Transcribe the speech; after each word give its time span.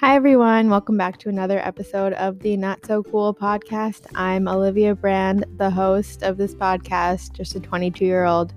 Hi, 0.00 0.14
everyone. 0.14 0.68
Welcome 0.68 0.98
back 0.98 1.16
to 1.20 1.30
another 1.30 1.58
episode 1.60 2.12
of 2.14 2.40
the 2.40 2.54
Not 2.58 2.84
So 2.84 3.02
Cool 3.02 3.32
podcast. 3.32 4.04
I'm 4.14 4.46
Olivia 4.46 4.94
Brand, 4.94 5.46
the 5.56 5.70
host 5.70 6.22
of 6.22 6.36
this 6.36 6.54
podcast, 6.54 7.32
just 7.32 7.54
a 7.54 7.60
22 7.60 8.04
year 8.04 8.26
old 8.26 8.52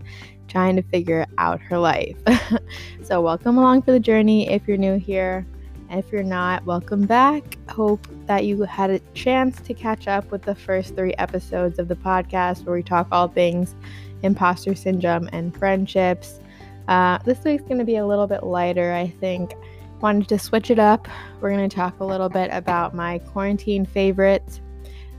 trying 0.49 0.75
to 0.75 0.81
figure 0.81 1.25
out 1.37 1.61
her 1.61 1.79
life. 1.79 2.17
so, 3.03 3.21
welcome 3.21 3.57
along 3.57 3.83
for 3.83 3.93
the 3.93 4.01
journey 4.01 4.49
if 4.49 4.67
you're 4.67 4.75
new 4.75 4.97
here. 4.97 5.47
If 5.89 6.11
you're 6.11 6.23
not, 6.23 6.65
welcome 6.65 7.05
back. 7.05 7.57
Hope 7.69 8.05
that 8.25 8.43
you 8.43 8.61
had 8.63 8.89
a 8.89 8.99
chance 9.13 9.61
to 9.61 9.73
catch 9.73 10.09
up 10.09 10.29
with 10.31 10.41
the 10.41 10.55
first 10.55 10.93
three 10.93 11.13
episodes 11.13 11.79
of 11.79 11.87
the 11.87 11.95
podcast 11.95 12.65
where 12.65 12.75
we 12.75 12.83
talk 12.83 13.07
all 13.13 13.29
things 13.29 13.75
imposter 14.23 14.75
syndrome 14.75 15.29
and 15.31 15.57
friendships. 15.57 16.41
Uh, 16.89 17.17
this 17.19 17.41
week's 17.45 17.63
going 17.63 17.77
to 17.77 17.85
be 17.85 17.95
a 17.95 18.05
little 18.05 18.27
bit 18.27 18.43
lighter, 18.43 18.91
I 18.91 19.07
think 19.21 19.53
wanted 20.01 20.27
to 20.29 20.39
switch 20.39 20.71
it 20.71 20.79
up. 20.79 21.07
We're 21.41 21.51
going 21.51 21.69
to 21.69 21.75
talk 21.75 21.99
a 21.99 22.05
little 22.05 22.29
bit 22.29 22.49
about 22.51 22.95
my 22.95 23.19
quarantine 23.19 23.85
favorites. 23.85 24.61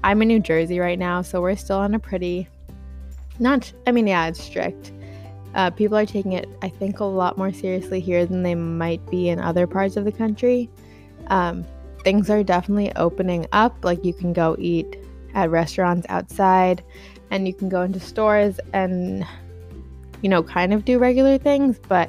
I'm 0.02 0.22
in 0.22 0.28
New 0.28 0.40
Jersey 0.40 0.78
right 0.78 0.98
now, 0.98 1.22
so 1.22 1.42
we're 1.42 1.56
still 1.56 1.78
on 1.78 1.94
a 1.94 1.98
pretty, 1.98 2.48
not, 3.38 3.70
I 3.86 3.92
mean, 3.92 4.06
yeah, 4.06 4.28
it's 4.28 4.42
strict. 4.42 4.92
Uh, 5.54 5.70
people 5.70 5.98
are 5.98 6.06
taking 6.06 6.32
it, 6.32 6.48
I 6.62 6.68
think, 6.68 7.00
a 7.00 7.04
lot 7.04 7.36
more 7.36 7.52
seriously 7.52 8.00
here 8.00 8.24
than 8.24 8.42
they 8.42 8.54
might 8.54 9.04
be 9.10 9.28
in 9.28 9.38
other 9.40 9.66
parts 9.66 9.96
of 9.96 10.04
the 10.04 10.12
country. 10.12 10.70
Um, 11.26 11.66
things 12.02 12.30
are 12.30 12.42
definitely 12.42 12.92
opening 12.96 13.46
up. 13.52 13.84
Like, 13.84 14.04
you 14.04 14.14
can 14.14 14.32
go 14.32 14.56
eat 14.58 14.96
at 15.34 15.50
restaurants 15.50 16.06
outside, 16.08 16.82
and 17.30 17.46
you 17.46 17.52
can 17.52 17.68
go 17.68 17.82
into 17.82 18.00
stores 18.00 18.58
and, 18.72 19.26
you 20.22 20.28
know, 20.28 20.42
kind 20.42 20.72
of 20.72 20.84
do 20.84 20.98
regular 20.98 21.36
things, 21.36 21.78
but 21.88 22.08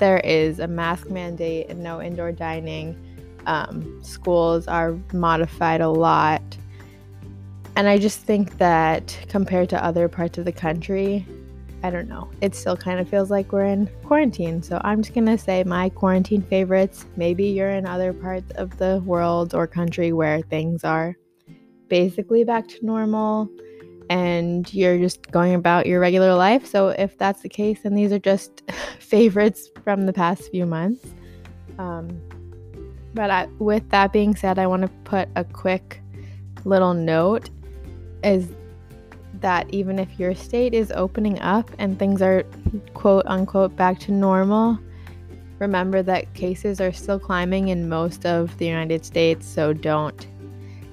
there 0.00 0.18
is 0.20 0.58
a 0.58 0.66
mask 0.66 1.08
mandate 1.10 1.68
and 1.68 1.82
no 1.82 2.02
indoor 2.02 2.32
dining. 2.32 2.96
Um, 3.46 4.02
schools 4.02 4.66
are 4.66 4.98
modified 5.12 5.80
a 5.80 5.88
lot. 5.88 6.42
And 7.76 7.88
I 7.88 7.98
just 7.98 8.20
think 8.20 8.58
that 8.58 9.16
compared 9.28 9.68
to 9.70 9.84
other 9.84 10.08
parts 10.08 10.38
of 10.38 10.44
the 10.44 10.52
country, 10.52 11.24
I 11.82 11.90
don't 11.90 12.08
know, 12.08 12.28
it 12.40 12.54
still 12.54 12.76
kind 12.76 13.00
of 13.00 13.08
feels 13.08 13.30
like 13.30 13.52
we're 13.52 13.64
in 13.64 13.88
quarantine. 14.04 14.62
So 14.62 14.80
I'm 14.82 15.02
just 15.02 15.14
going 15.14 15.26
to 15.26 15.38
say 15.38 15.62
my 15.64 15.88
quarantine 15.88 16.42
favorites. 16.42 17.06
Maybe 17.16 17.44
you're 17.44 17.70
in 17.70 17.86
other 17.86 18.12
parts 18.12 18.50
of 18.56 18.76
the 18.78 19.02
world 19.06 19.54
or 19.54 19.66
country 19.66 20.12
where 20.12 20.40
things 20.42 20.84
are 20.84 21.16
basically 21.88 22.44
back 22.44 22.68
to 22.68 22.84
normal 22.84 23.48
and 24.10 24.74
you're 24.74 24.98
just 24.98 25.30
going 25.30 25.54
about 25.54 25.86
your 25.86 26.00
regular 26.00 26.34
life. 26.34 26.66
So 26.66 26.88
if 26.88 27.16
that's 27.16 27.42
the 27.42 27.48
case, 27.48 27.82
then 27.84 27.94
these 27.94 28.12
are 28.12 28.18
just 28.18 28.62
favorites 28.98 29.70
from 29.84 30.04
the 30.04 30.12
past 30.12 30.50
few 30.50 30.66
months. 30.66 31.06
Um, 31.78 32.20
but 33.14 33.30
I, 33.30 33.46
with 33.60 33.88
that 33.90 34.12
being 34.12 34.34
said, 34.34 34.58
I 34.58 34.66
want 34.66 34.82
to 34.82 34.88
put 35.04 35.28
a 35.36 35.44
quick 35.44 36.02
little 36.64 36.92
note 36.92 37.50
is 38.22 38.48
that 39.34 39.72
even 39.72 39.98
if 39.98 40.18
your 40.18 40.34
state 40.34 40.74
is 40.74 40.90
opening 40.90 41.38
up 41.40 41.70
and 41.78 41.96
things 41.98 42.20
are 42.20 42.44
quote 42.94 43.24
unquote 43.26 43.76
back 43.76 44.00
to 44.00 44.12
normal, 44.12 44.76
remember 45.60 46.02
that 46.02 46.34
cases 46.34 46.80
are 46.80 46.92
still 46.92 47.20
climbing 47.20 47.68
in 47.68 47.88
most 47.88 48.26
of 48.26 48.58
the 48.58 48.66
United 48.66 49.04
States, 49.04 49.46
so 49.46 49.72
don't 49.72 50.26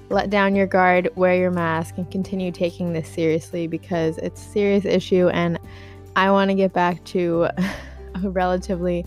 let 0.09 0.29
down 0.29 0.55
your 0.55 0.67
guard, 0.67 1.09
wear 1.15 1.35
your 1.35 1.51
mask, 1.51 1.97
and 1.97 2.09
continue 2.09 2.51
taking 2.51 2.93
this 2.93 3.09
seriously 3.09 3.67
because 3.67 4.17
it's 4.19 4.41
a 4.41 4.49
serious 4.49 4.85
issue. 4.85 5.27
And 5.29 5.59
I 6.15 6.31
want 6.31 6.49
to 6.49 6.55
get 6.55 6.73
back 6.73 7.03
to 7.05 7.49
a 8.23 8.29
relatively 8.29 9.05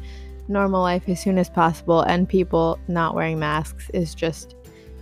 normal 0.48 0.82
life 0.82 1.08
as 1.08 1.20
soon 1.20 1.38
as 1.38 1.48
possible. 1.48 2.02
And 2.02 2.28
people 2.28 2.78
not 2.88 3.14
wearing 3.14 3.38
masks 3.38 3.90
is 3.94 4.14
just 4.14 4.54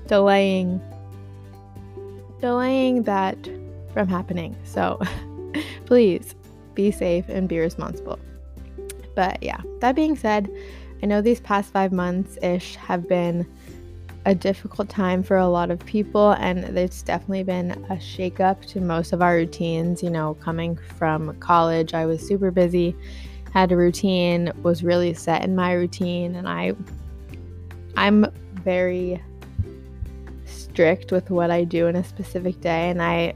delaying 0.06 0.80
delaying 2.40 3.02
that 3.02 3.36
from 3.92 4.06
happening. 4.06 4.56
So 4.64 5.00
please 5.86 6.36
be 6.74 6.92
safe 6.92 7.28
and 7.28 7.48
be 7.48 7.58
responsible. 7.58 8.18
But 9.16 9.42
yeah, 9.42 9.60
that 9.80 9.96
being 9.96 10.14
said, 10.14 10.48
I 11.02 11.06
know 11.06 11.20
these 11.20 11.40
past 11.40 11.72
five 11.72 11.92
months 11.92 12.38
ish 12.40 12.76
have 12.76 13.08
been 13.08 13.46
a 14.28 14.34
difficult 14.34 14.90
time 14.90 15.22
for 15.22 15.38
a 15.38 15.48
lot 15.48 15.70
of 15.70 15.78
people, 15.86 16.32
and 16.32 16.58
it's 16.76 17.00
definitely 17.00 17.44
been 17.44 17.70
a 17.88 17.96
shakeup 17.96 18.62
to 18.66 18.78
most 18.78 19.14
of 19.14 19.22
our 19.22 19.34
routines. 19.34 20.02
You 20.02 20.10
know, 20.10 20.34
coming 20.34 20.76
from 20.76 21.34
college, 21.40 21.94
I 21.94 22.04
was 22.04 22.20
super 22.20 22.50
busy, 22.50 22.94
had 23.54 23.72
a 23.72 23.76
routine, 23.76 24.52
was 24.62 24.84
really 24.84 25.14
set 25.14 25.44
in 25.44 25.56
my 25.56 25.72
routine, 25.72 26.34
and 26.34 26.46
I 26.46 26.74
I'm 27.96 28.26
very 28.64 29.22
strict 30.44 31.10
with 31.10 31.30
what 31.30 31.50
I 31.50 31.64
do 31.64 31.86
in 31.86 31.96
a 31.96 32.04
specific 32.04 32.60
day, 32.60 32.90
and 32.90 33.00
I 33.00 33.32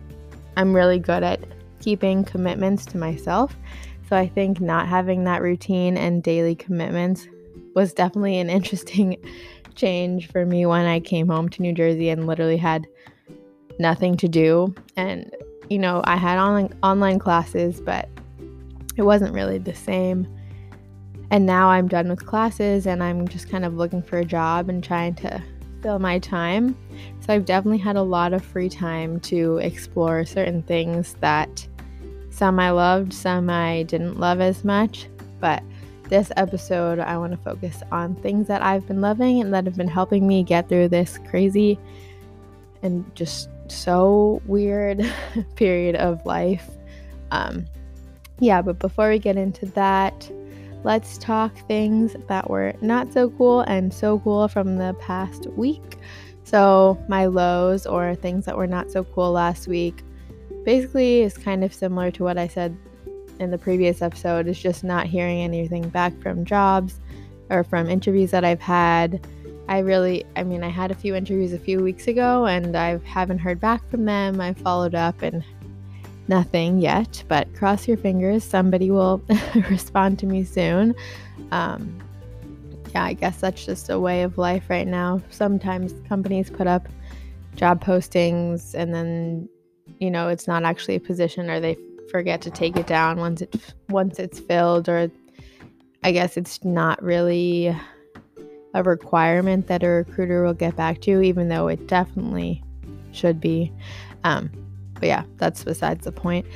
I'm 0.58 0.74
really 0.74 0.98
good 0.98 1.22
at 1.22 1.40
keeping 1.80 2.22
commitments 2.22 2.84
to 2.86 2.98
myself. 2.98 3.56
So 4.10 4.16
I 4.16 4.28
think 4.28 4.60
not 4.60 4.88
having 4.88 5.24
that 5.24 5.40
routine 5.40 5.96
and 5.96 6.22
daily 6.22 6.54
commitments 6.54 7.28
was 7.74 7.94
definitely 7.94 8.38
an 8.38 8.50
interesting 8.50 9.16
change 9.74 10.28
for 10.30 10.44
me 10.46 10.66
when 10.66 10.86
I 10.86 11.00
came 11.00 11.28
home 11.28 11.48
to 11.50 11.62
New 11.62 11.72
Jersey 11.72 12.08
and 12.08 12.26
literally 12.26 12.56
had 12.56 12.86
nothing 13.78 14.16
to 14.18 14.28
do. 14.28 14.74
And, 14.96 15.34
you 15.68 15.78
know, 15.78 16.02
I 16.04 16.16
had 16.16 16.38
online, 16.38 16.72
online 16.82 17.18
classes, 17.18 17.80
but 17.80 18.08
it 18.96 19.02
wasn't 19.02 19.34
really 19.34 19.58
the 19.58 19.74
same. 19.74 20.26
And 21.30 21.46
now 21.46 21.70
I'm 21.70 21.88
done 21.88 22.08
with 22.08 22.26
classes 22.26 22.86
and 22.86 23.02
I'm 23.02 23.26
just 23.26 23.48
kind 23.48 23.64
of 23.64 23.74
looking 23.74 24.02
for 24.02 24.18
a 24.18 24.24
job 24.24 24.68
and 24.68 24.84
trying 24.84 25.14
to 25.16 25.42
fill 25.82 25.98
my 25.98 26.18
time. 26.18 26.76
So 27.20 27.32
I've 27.32 27.44
definitely 27.44 27.78
had 27.78 27.96
a 27.96 28.02
lot 28.02 28.32
of 28.32 28.44
free 28.44 28.68
time 28.68 29.18
to 29.20 29.56
explore 29.58 30.24
certain 30.24 30.62
things 30.62 31.16
that 31.20 31.66
some 32.30 32.58
I 32.58 32.70
loved, 32.70 33.12
some 33.12 33.50
I 33.50 33.84
didn't 33.84 34.20
love 34.20 34.40
as 34.40 34.64
much. 34.64 35.08
But 35.40 35.62
this 36.12 36.30
episode, 36.36 36.98
I 36.98 37.16
want 37.16 37.32
to 37.32 37.38
focus 37.38 37.82
on 37.90 38.14
things 38.16 38.46
that 38.48 38.62
I've 38.62 38.86
been 38.86 39.00
loving 39.00 39.40
and 39.40 39.54
that 39.54 39.64
have 39.64 39.76
been 39.76 39.88
helping 39.88 40.28
me 40.28 40.42
get 40.42 40.68
through 40.68 40.88
this 40.88 41.18
crazy 41.30 41.78
and 42.82 43.10
just 43.16 43.48
so 43.68 44.42
weird 44.44 45.10
period 45.56 45.96
of 45.96 46.24
life. 46.26 46.68
Um, 47.30 47.64
yeah, 48.40 48.60
but 48.60 48.78
before 48.78 49.08
we 49.08 49.18
get 49.18 49.38
into 49.38 49.64
that, 49.66 50.30
let's 50.84 51.16
talk 51.16 51.56
things 51.66 52.14
that 52.28 52.50
were 52.50 52.74
not 52.82 53.10
so 53.10 53.30
cool 53.30 53.62
and 53.62 53.90
so 53.94 54.18
cool 54.18 54.48
from 54.48 54.76
the 54.76 54.94
past 55.00 55.46
week. 55.56 55.96
So, 56.44 57.02
my 57.08 57.24
lows 57.24 57.86
or 57.86 58.14
things 58.16 58.44
that 58.44 58.58
were 58.58 58.66
not 58.66 58.90
so 58.90 59.02
cool 59.02 59.32
last 59.32 59.66
week 59.66 60.02
basically 60.66 61.22
is 61.22 61.38
kind 61.38 61.64
of 61.64 61.72
similar 61.72 62.10
to 62.10 62.22
what 62.22 62.36
I 62.36 62.48
said 62.48 62.76
in 63.42 63.50
the 63.50 63.58
previous 63.58 64.00
episode 64.00 64.46
is 64.46 64.58
just 64.58 64.84
not 64.84 65.06
hearing 65.06 65.40
anything 65.40 65.88
back 65.88 66.18
from 66.22 66.44
jobs 66.44 67.00
or 67.50 67.64
from 67.64 67.90
interviews 67.90 68.30
that 68.30 68.44
I've 68.44 68.60
had. 68.60 69.26
I 69.68 69.80
really, 69.80 70.24
I 70.36 70.42
mean, 70.42 70.62
I 70.62 70.68
had 70.68 70.90
a 70.90 70.94
few 70.94 71.14
interviews 71.14 71.52
a 71.52 71.58
few 71.58 71.82
weeks 71.82 72.08
ago 72.08 72.46
and 72.46 72.76
I 72.76 72.98
haven't 72.98 73.38
heard 73.38 73.60
back 73.60 73.88
from 73.90 74.04
them. 74.04 74.40
I 74.40 74.54
followed 74.54 74.94
up 74.94 75.22
and 75.22 75.44
nothing 76.28 76.78
yet, 76.78 77.22
but 77.28 77.52
cross 77.54 77.86
your 77.86 77.96
fingers, 77.96 78.44
somebody 78.44 78.90
will 78.90 79.22
respond 79.70 80.18
to 80.20 80.26
me 80.26 80.44
soon. 80.44 80.94
Um, 81.50 82.00
yeah, 82.94 83.04
I 83.04 83.14
guess 83.14 83.40
that's 83.40 83.64
just 83.64 83.90
a 83.90 83.98
way 83.98 84.22
of 84.22 84.38
life 84.38 84.68
right 84.68 84.86
now. 84.86 85.20
Sometimes 85.30 85.94
companies 86.08 86.50
put 86.50 86.66
up 86.66 86.88
job 87.54 87.82
postings 87.82 88.74
and 88.74 88.94
then, 88.94 89.48
you 89.98 90.10
know, 90.10 90.28
it's 90.28 90.46
not 90.46 90.64
actually 90.64 90.96
a 90.96 91.00
position 91.00 91.50
or 91.50 91.60
they 91.60 91.76
forget 92.12 92.42
to 92.42 92.50
take 92.50 92.76
it 92.76 92.86
down 92.86 93.18
once 93.18 93.40
it 93.42 93.74
once 93.88 94.18
it's 94.20 94.38
filled 94.38 94.88
or 94.88 95.10
I 96.04 96.12
guess 96.12 96.36
it's 96.36 96.62
not 96.62 97.02
really 97.02 97.74
a 98.74 98.82
requirement 98.82 99.66
that 99.66 99.82
a 99.82 99.88
recruiter 99.88 100.44
will 100.44 100.54
get 100.54 100.76
back 100.76 101.00
to 101.02 101.10
you 101.10 101.22
even 101.22 101.48
though 101.48 101.68
it 101.68 101.88
definitely 101.88 102.62
should 103.12 103.40
be. 103.40 103.72
Um, 104.24 104.50
but 104.94 105.06
yeah, 105.06 105.24
that's 105.38 105.64
besides 105.64 106.04
the 106.04 106.12
point. 106.12 106.46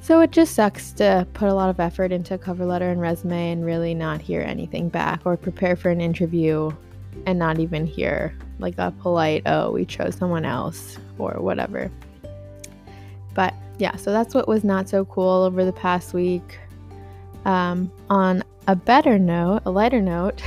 So 0.00 0.20
it 0.20 0.30
just 0.30 0.54
sucks 0.54 0.92
to 0.92 1.26
put 1.34 1.48
a 1.48 1.54
lot 1.54 1.68
of 1.68 1.78
effort 1.78 2.10
into 2.10 2.34
a 2.34 2.38
cover 2.38 2.64
letter 2.64 2.90
and 2.90 3.00
resume 3.00 3.52
and 3.52 3.64
really 3.64 3.94
not 3.94 4.20
hear 4.20 4.40
anything 4.40 4.88
back 4.88 5.20
or 5.24 5.36
prepare 5.36 5.76
for 5.76 5.90
an 5.90 6.00
interview 6.00 6.70
and 7.26 7.38
not 7.38 7.58
even 7.58 7.86
hear 7.86 8.34
like 8.58 8.74
a 8.78 8.90
polite, 8.90 9.42
oh, 9.46 9.70
we 9.72 9.84
chose 9.84 10.16
someone 10.16 10.44
else 10.44 10.98
or 11.18 11.32
whatever. 11.40 11.90
But 13.34 13.54
yeah, 13.80 13.96
so 13.96 14.12
that's 14.12 14.34
what 14.34 14.46
was 14.46 14.62
not 14.62 14.88
so 14.88 15.04
cool 15.06 15.42
over 15.42 15.64
the 15.64 15.72
past 15.72 16.12
week. 16.12 16.58
Um, 17.46 17.90
on 18.10 18.44
a 18.68 18.76
better 18.76 19.18
note, 19.18 19.62
a 19.64 19.70
lighter 19.70 20.02
note, 20.02 20.42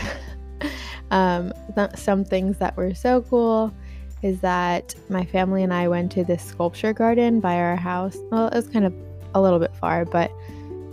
um, 1.12 1.52
th- 1.76 1.96
some 1.96 2.24
things 2.24 2.60
that 2.60 2.78
were 2.78 2.94
so 2.94 3.24
cool 3.24 3.74
is 4.22 4.40
that 4.42 4.96
my 5.10 5.26
family 5.26 5.64
and 5.64 5.74
I 5.74 5.88
went 5.88 6.12
to 6.14 6.24
this 6.24 6.44
sculpture 6.44 6.94
garden 6.94 7.40
by 7.40 7.56
our 7.56 7.76
house. 7.76 8.16
Well, 8.32 8.48
it 8.48 8.56
was 8.56 8.68
kind 8.68 8.86
of 8.86 8.94
a 9.34 9.42
little 9.42 9.60
bit 9.60 9.76
far, 9.76 10.06
but 10.06 10.32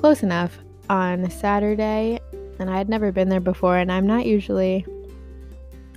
close 0.00 0.22
enough 0.22 0.58
on 0.88 1.30
Saturday. 1.30 2.20
And 2.58 2.70
I 2.70 2.76
had 2.76 2.88
never 2.88 3.12
been 3.12 3.28
there 3.28 3.40
before, 3.40 3.76
and 3.76 3.92
I'm 3.92 4.06
not 4.06 4.26
usually 4.26 4.84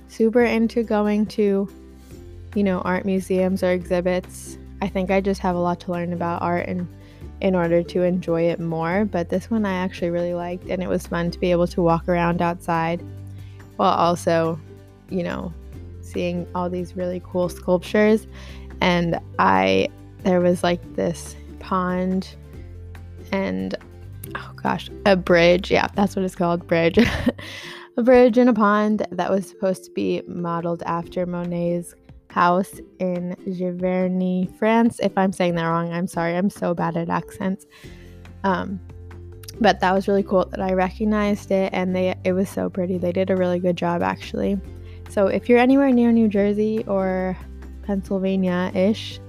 super 0.08 0.44
into 0.44 0.82
going 0.82 1.26
to, 1.26 1.68
you 2.54 2.62
know, 2.62 2.80
art 2.80 3.04
museums 3.04 3.62
or 3.62 3.72
exhibits. 3.72 4.58
I 4.84 4.88
think 4.88 5.10
I 5.10 5.22
just 5.22 5.40
have 5.40 5.56
a 5.56 5.58
lot 5.58 5.80
to 5.80 5.92
learn 5.92 6.12
about 6.12 6.42
art 6.42 6.68
and 6.68 6.86
in 7.40 7.54
order 7.54 7.82
to 7.82 8.02
enjoy 8.02 8.42
it 8.42 8.60
more. 8.60 9.06
But 9.06 9.30
this 9.30 9.50
one 9.50 9.64
I 9.64 9.72
actually 9.72 10.10
really 10.10 10.34
liked, 10.34 10.68
and 10.68 10.82
it 10.82 10.90
was 10.90 11.06
fun 11.06 11.30
to 11.30 11.38
be 11.38 11.50
able 11.52 11.66
to 11.68 11.80
walk 11.80 12.06
around 12.06 12.42
outside 12.42 13.02
while 13.76 13.94
also, 13.94 14.60
you 15.08 15.22
know, 15.22 15.54
seeing 16.02 16.46
all 16.54 16.68
these 16.68 16.96
really 16.96 17.22
cool 17.24 17.48
sculptures. 17.48 18.26
And 18.82 19.18
I, 19.38 19.88
there 20.18 20.40
was 20.40 20.62
like 20.62 20.96
this 20.96 21.34
pond 21.60 22.36
and, 23.32 23.74
oh 24.34 24.52
gosh, 24.62 24.90
a 25.06 25.16
bridge. 25.16 25.70
Yeah, 25.70 25.88
that's 25.94 26.14
what 26.14 26.26
it's 26.26 26.36
called 26.36 26.66
bridge. 26.66 26.98
a 27.96 28.02
bridge 28.02 28.36
and 28.36 28.50
a 28.50 28.54
pond 28.54 29.06
that 29.10 29.30
was 29.30 29.48
supposed 29.48 29.84
to 29.84 29.90
be 29.92 30.20
modeled 30.26 30.82
after 30.82 31.24
Monet's 31.24 31.94
house 32.34 32.80
in 32.98 33.36
Giverny, 33.46 34.52
France. 34.58 34.98
If 35.00 35.16
I'm 35.16 35.32
saying 35.32 35.54
that 35.54 35.66
wrong, 35.66 35.92
I'm 35.92 36.08
sorry. 36.08 36.36
I'm 36.36 36.50
so 36.50 36.74
bad 36.74 36.96
at 36.96 37.08
accents. 37.08 37.64
Um, 38.42 38.80
but 39.60 39.78
that 39.78 39.94
was 39.94 40.08
really 40.08 40.24
cool 40.24 40.44
that 40.50 40.60
I 40.60 40.72
recognized 40.72 41.52
it 41.52 41.72
and 41.72 41.94
they 41.94 42.16
it 42.24 42.32
was 42.32 42.48
so 42.48 42.68
pretty. 42.68 42.98
They 42.98 43.12
did 43.12 43.30
a 43.30 43.36
really 43.36 43.60
good 43.60 43.76
job 43.76 44.02
actually. 44.02 44.58
So 45.08 45.28
if 45.28 45.48
you're 45.48 45.60
anywhere 45.60 45.92
near 45.92 46.10
New 46.10 46.26
Jersey 46.26 46.84
or 46.88 47.36
Pennsylvania-ish, 47.84 49.20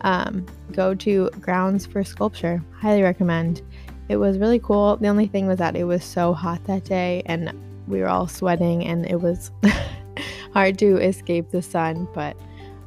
um, 0.00 0.46
go 0.72 0.94
to 0.94 1.28
Grounds 1.40 1.84
for 1.84 2.02
Sculpture. 2.02 2.64
Highly 2.80 3.02
recommend. 3.02 3.60
It 4.08 4.16
was 4.16 4.38
really 4.38 4.58
cool. 4.58 4.96
The 4.96 5.08
only 5.08 5.26
thing 5.26 5.46
was 5.46 5.58
that 5.58 5.76
it 5.76 5.84
was 5.84 6.02
so 6.02 6.32
hot 6.32 6.64
that 6.64 6.84
day 6.84 7.22
and 7.26 7.52
we 7.86 8.00
were 8.00 8.08
all 8.08 8.26
sweating 8.26 8.86
and 8.86 9.04
it 9.04 9.20
was 9.20 9.50
hard 10.54 10.78
to 10.78 10.96
escape 10.96 11.50
the 11.50 11.60
sun, 11.60 12.08
but 12.14 12.34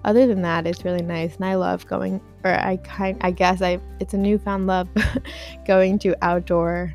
other 0.03 0.27
than 0.27 0.41
that, 0.44 0.67
it's 0.67 0.85
really 0.85 1.01
nice, 1.01 1.35
and 1.35 1.45
I 1.45 1.55
love 1.55 1.85
going. 1.88 2.21
Or 2.44 2.51
I 2.51 2.77
kind, 2.77 3.17
I 3.21 3.31
guess 3.31 3.61
I, 3.61 3.79
it's 3.99 4.13
a 4.13 4.17
newfound 4.17 4.67
love 4.67 4.88
going 5.67 5.99
to 5.99 6.15
outdoor 6.21 6.94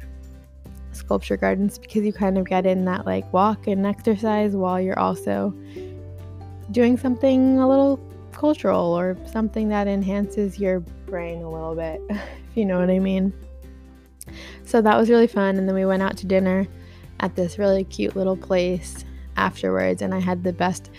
sculpture 0.93 1.37
gardens 1.37 1.79
because 1.79 2.05
you 2.05 2.13
kind 2.13 2.39
of 2.39 2.47
get 2.47 2.67
in 2.67 2.85
that 2.85 3.07
like 3.07 3.31
walk 3.33 3.67
and 3.67 3.87
exercise 3.87 4.55
while 4.55 4.81
you're 4.81 4.99
also 4.99 5.55
doing 6.71 6.97
something 6.97 7.59
a 7.59 7.69
little 7.69 7.99
cultural 8.33 8.93
or 8.93 9.17
something 9.31 9.69
that 9.69 9.87
enhances 9.87 10.59
your 10.59 10.81
brain 10.81 11.43
a 11.43 11.51
little 11.51 11.75
bit, 11.75 12.01
if 12.11 12.57
you 12.57 12.65
know 12.65 12.79
what 12.79 12.91
I 12.91 12.99
mean. 12.99 13.33
So 14.65 14.81
that 14.81 14.97
was 14.97 15.11
really 15.11 15.27
fun, 15.27 15.57
and 15.57 15.69
then 15.69 15.75
we 15.75 15.85
went 15.85 16.03
out 16.03 16.17
to 16.19 16.27
dinner 16.27 16.67
at 17.21 17.37
this 17.37 17.59
really 17.59 17.85
cute 17.85 18.17
little 18.17 18.37
place 18.37 19.05
afterwards, 19.37 20.03
and 20.03 20.15
I 20.15 20.19
had 20.19 20.43
the 20.43 20.53
best 20.53 20.91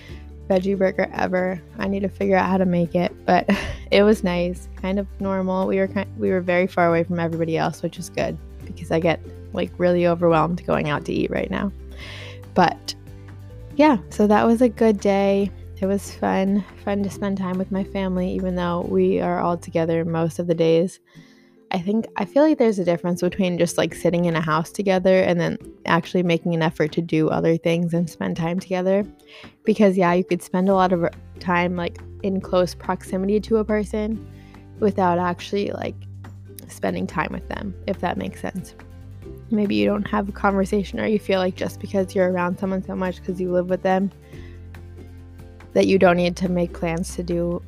veggie 0.50 0.78
burger 0.78 1.10
ever. 1.14 1.62
I 1.78 1.88
need 1.88 2.02
to 2.02 2.10
figure 2.10 2.36
out 2.36 2.50
how 2.50 2.58
to 2.58 2.66
make 2.66 2.96
it, 2.96 3.14
but 3.26 3.50
it 3.92 4.04
was 4.04 4.24
nice, 4.24 4.68
kind 4.82 5.00
of 5.00 5.08
normal. 5.20 5.68
We 5.68 5.78
were 5.78 5.88
kind, 5.88 6.10
we 6.18 6.30
were 6.30 6.42
very 6.42 6.68
far 6.68 6.88
away 6.88 7.04
from 7.04 7.20
everybody 7.20 7.58
else, 7.58 7.82
which 7.82 7.98
is 7.98 8.10
good 8.10 8.38
because 8.66 8.92
I 8.92 9.00
get 9.00 9.20
like 9.54 9.72
really 9.78 10.08
overwhelmed 10.08 10.66
going 10.66 10.90
out 10.90 11.06
to 11.06 11.14
eat 11.14 11.30
right 11.32 11.50
now. 11.50 11.72
But 12.54 12.96
yeah, 13.76 13.98
so 14.10 14.28
that 14.28 14.46
was 14.46 14.62
a 14.62 14.70
good 14.70 15.00
day. 15.00 15.52
It 15.82 15.86
was 15.86 16.12
fun, 16.12 16.64
fun 16.86 17.04
to 17.04 17.10
spend 17.10 17.38
time 17.38 17.58
with 17.58 17.72
my 17.72 17.84
family, 17.84 18.32
even 18.32 18.56
though 18.56 18.86
we 18.88 19.20
are 19.20 19.40
all 19.40 19.58
together 19.58 20.06
most 20.06 20.40
of 20.40 20.48
the 20.48 20.56
days. 20.56 21.00
I 21.74 21.80
think 21.80 22.06
I 22.18 22.26
feel 22.26 22.44
like 22.44 22.60
there's 22.60 22.78
a 22.78 22.86
difference 22.86 23.22
between 23.22 23.58
just 23.58 23.80
like 23.80 23.96
sitting 23.96 24.26
in 24.26 24.36
a 24.36 24.42
house 24.42 24.72
together 24.72 25.22
and 25.22 25.40
then 25.40 25.58
actually 25.88 26.22
making 26.22 26.54
an 26.54 26.62
effort 26.62 26.92
to 26.92 27.02
do 27.02 27.30
other 27.30 27.58
things 27.58 27.96
and 27.96 28.08
spend 28.08 28.38
time 28.38 28.60
together. 28.60 29.04
Because, 29.64 29.98
yeah, 29.98 30.14
you 30.14 30.24
could 30.24 30.44
spend 30.44 30.70
a 30.70 30.76
lot 30.76 30.94
of 30.94 31.10
time 31.40 31.76
like 31.76 31.98
in 32.22 32.42
close 32.42 32.76
proximity 32.76 33.40
to 33.40 33.58
a 33.58 33.66
person 33.66 34.24
without 34.80 35.18
actually 35.18 35.72
like 35.72 35.96
spending 36.68 37.08
time 37.08 37.30
with 37.32 37.48
them, 37.50 37.74
if 37.88 38.00
that 38.02 38.18
makes 38.18 38.40
sense. 38.40 38.76
Maybe 39.50 39.74
you 39.74 39.88
don't 39.88 40.08
have 40.08 40.30
a 40.30 40.32
conversation 40.32 41.00
or 41.00 41.08
you 41.08 41.18
feel 41.18 41.40
like 41.40 41.56
just 41.56 41.80
because 41.80 42.14
you're 42.14 42.32
around 42.32 42.60
someone 42.60 42.84
so 42.84 42.96
much 42.96 43.18
because 43.18 43.42
you 43.42 43.52
live 43.52 43.70
with 43.70 43.82
them 43.82 44.12
that 45.74 45.88
you 45.88 45.98
don't 45.98 46.18
need 46.18 46.36
to 46.38 46.50
make 46.50 46.74
plans 46.74 47.16
to 47.16 47.24
do 47.24 47.64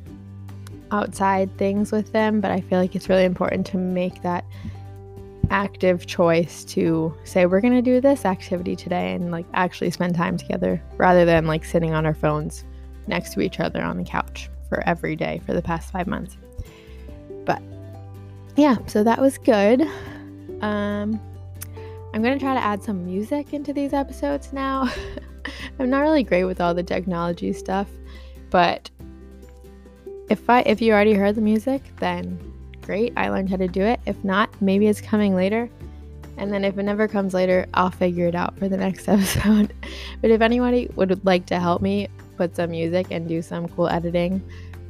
outside 0.90 1.56
things 1.58 1.92
with 1.92 2.12
them, 2.12 2.40
but 2.40 2.50
I 2.50 2.60
feel 2.60 2.78
like 2.78 2.94
it's 2.94 3.08
really 3.08 3.24
important 3.24 3.66
to 3.68 3.76
make 3.76 4.22
that 4.22 4.44
active 5.50 6.06
choice 6.06 6.64
to 6.64 7.14
say 7.24 7.46
we're 7.46 7.60
going 7.60 7.72
to 7.72 7.82
do 7.82 8.00
this 8.00 8.24
activity 8.24 8.74
today 8.74 9.14
and 9.14 9.30
like 9.30 9.46
actually 9.54 9.90
spend 9.90 10.14
time 10.14 10.36
together 10.36 10.82
rather 10.96 11.24
than 11.24 11.46
like 11.46 11.64
sitting 11.64 11.94
on 11.94 12.04
our 12.04 12.14
phones 12.14 12.64
next 13.06 13.32
to 13.34 13.40
each 13.40 13.60
other 13.60 13.80
on 13.82 13.96
the 13.96 14.04
couch 14.04 14.50
for 14.68 14.80
every 14.88 15.14
day 15.14 15.40
for 15.46 15.52
the 15.52 15.62
past 15.62 15.92
5 15.92 16.06
months. 16.06 16.36
But 17.44 17.62
yeah, 18.56 18.76
so 18.86 19.04
that 19.04 19.20
was 19.20 19.38
good. 19.38 19.82
Um 20.60 21.20
I'm 22.14 22.22
going 22.22 22.38
to 22.38 22.42
try 22.42 22.54
to 22.54 22.64
add 22.64 22.82
some 22.82 23.04
music 23.04 23.52
into 23.52 23.74
these 23.74 23.92
episodes 23.92 24.50
now. 24.50 24.90
I'm 25.78 25.90
not 25.90 26.00
really 26.00 26.22
great 26.22 26.44
with 26.44 26.62
all 26.62 26.72
the 26.72 26.82
technology 26.82 27.52
stuff, 27.52 27.88
but 28.48 28.90
if 30.28 30.48
I 30.48 30.60
if 30.62 30.80
you 30.80 30.92
already 30.92 31.14
heard 31.14 31.34
the 31.34 31.40
music, 31.40 31.82
then 31.98 32.38
great, 32.82 33.12
I 33.16 33.28
learned 33.28 33.50
how 33.50 33.56
to 33.56 33.68
do 33.68 33.82
it. 33.82 34.00
If 34.06 34.22
not, 34.24 34.50
maybe 34.60 34.86
it's 34.86 35.00
coming 35.00 35.34
later. 35.34 35.68
And 36.38 36.52
then 36.52 36.64
if 36.64 36.78
it 36.78 36.82
never 36.82 37.08
comes 37.08 37.34
later, 37.34 37.66
I'll 37.74 37.90
figure 37.90 38.26
it 38.26 38.34
out 38.34 38.58
for 38.58 38.68
the 38.68 38.76
next 38.86 39.08
episode. 39.08 39.72
but 40.20 40.30
if 40.30 40.40
anybody 40.40 40.88
would 40.94 41.24
like 41.24 41.46
to 41.46 41.58
help 41.58 41.82
me 41.82 42.08
put 42.36 42.54
some 42.54 42.70
music 42.70 43.08
and 43.10 43.28
do 43.28 43.42
some 43.42 43.68
cool 43.68 43.88
editing 43.88 44.42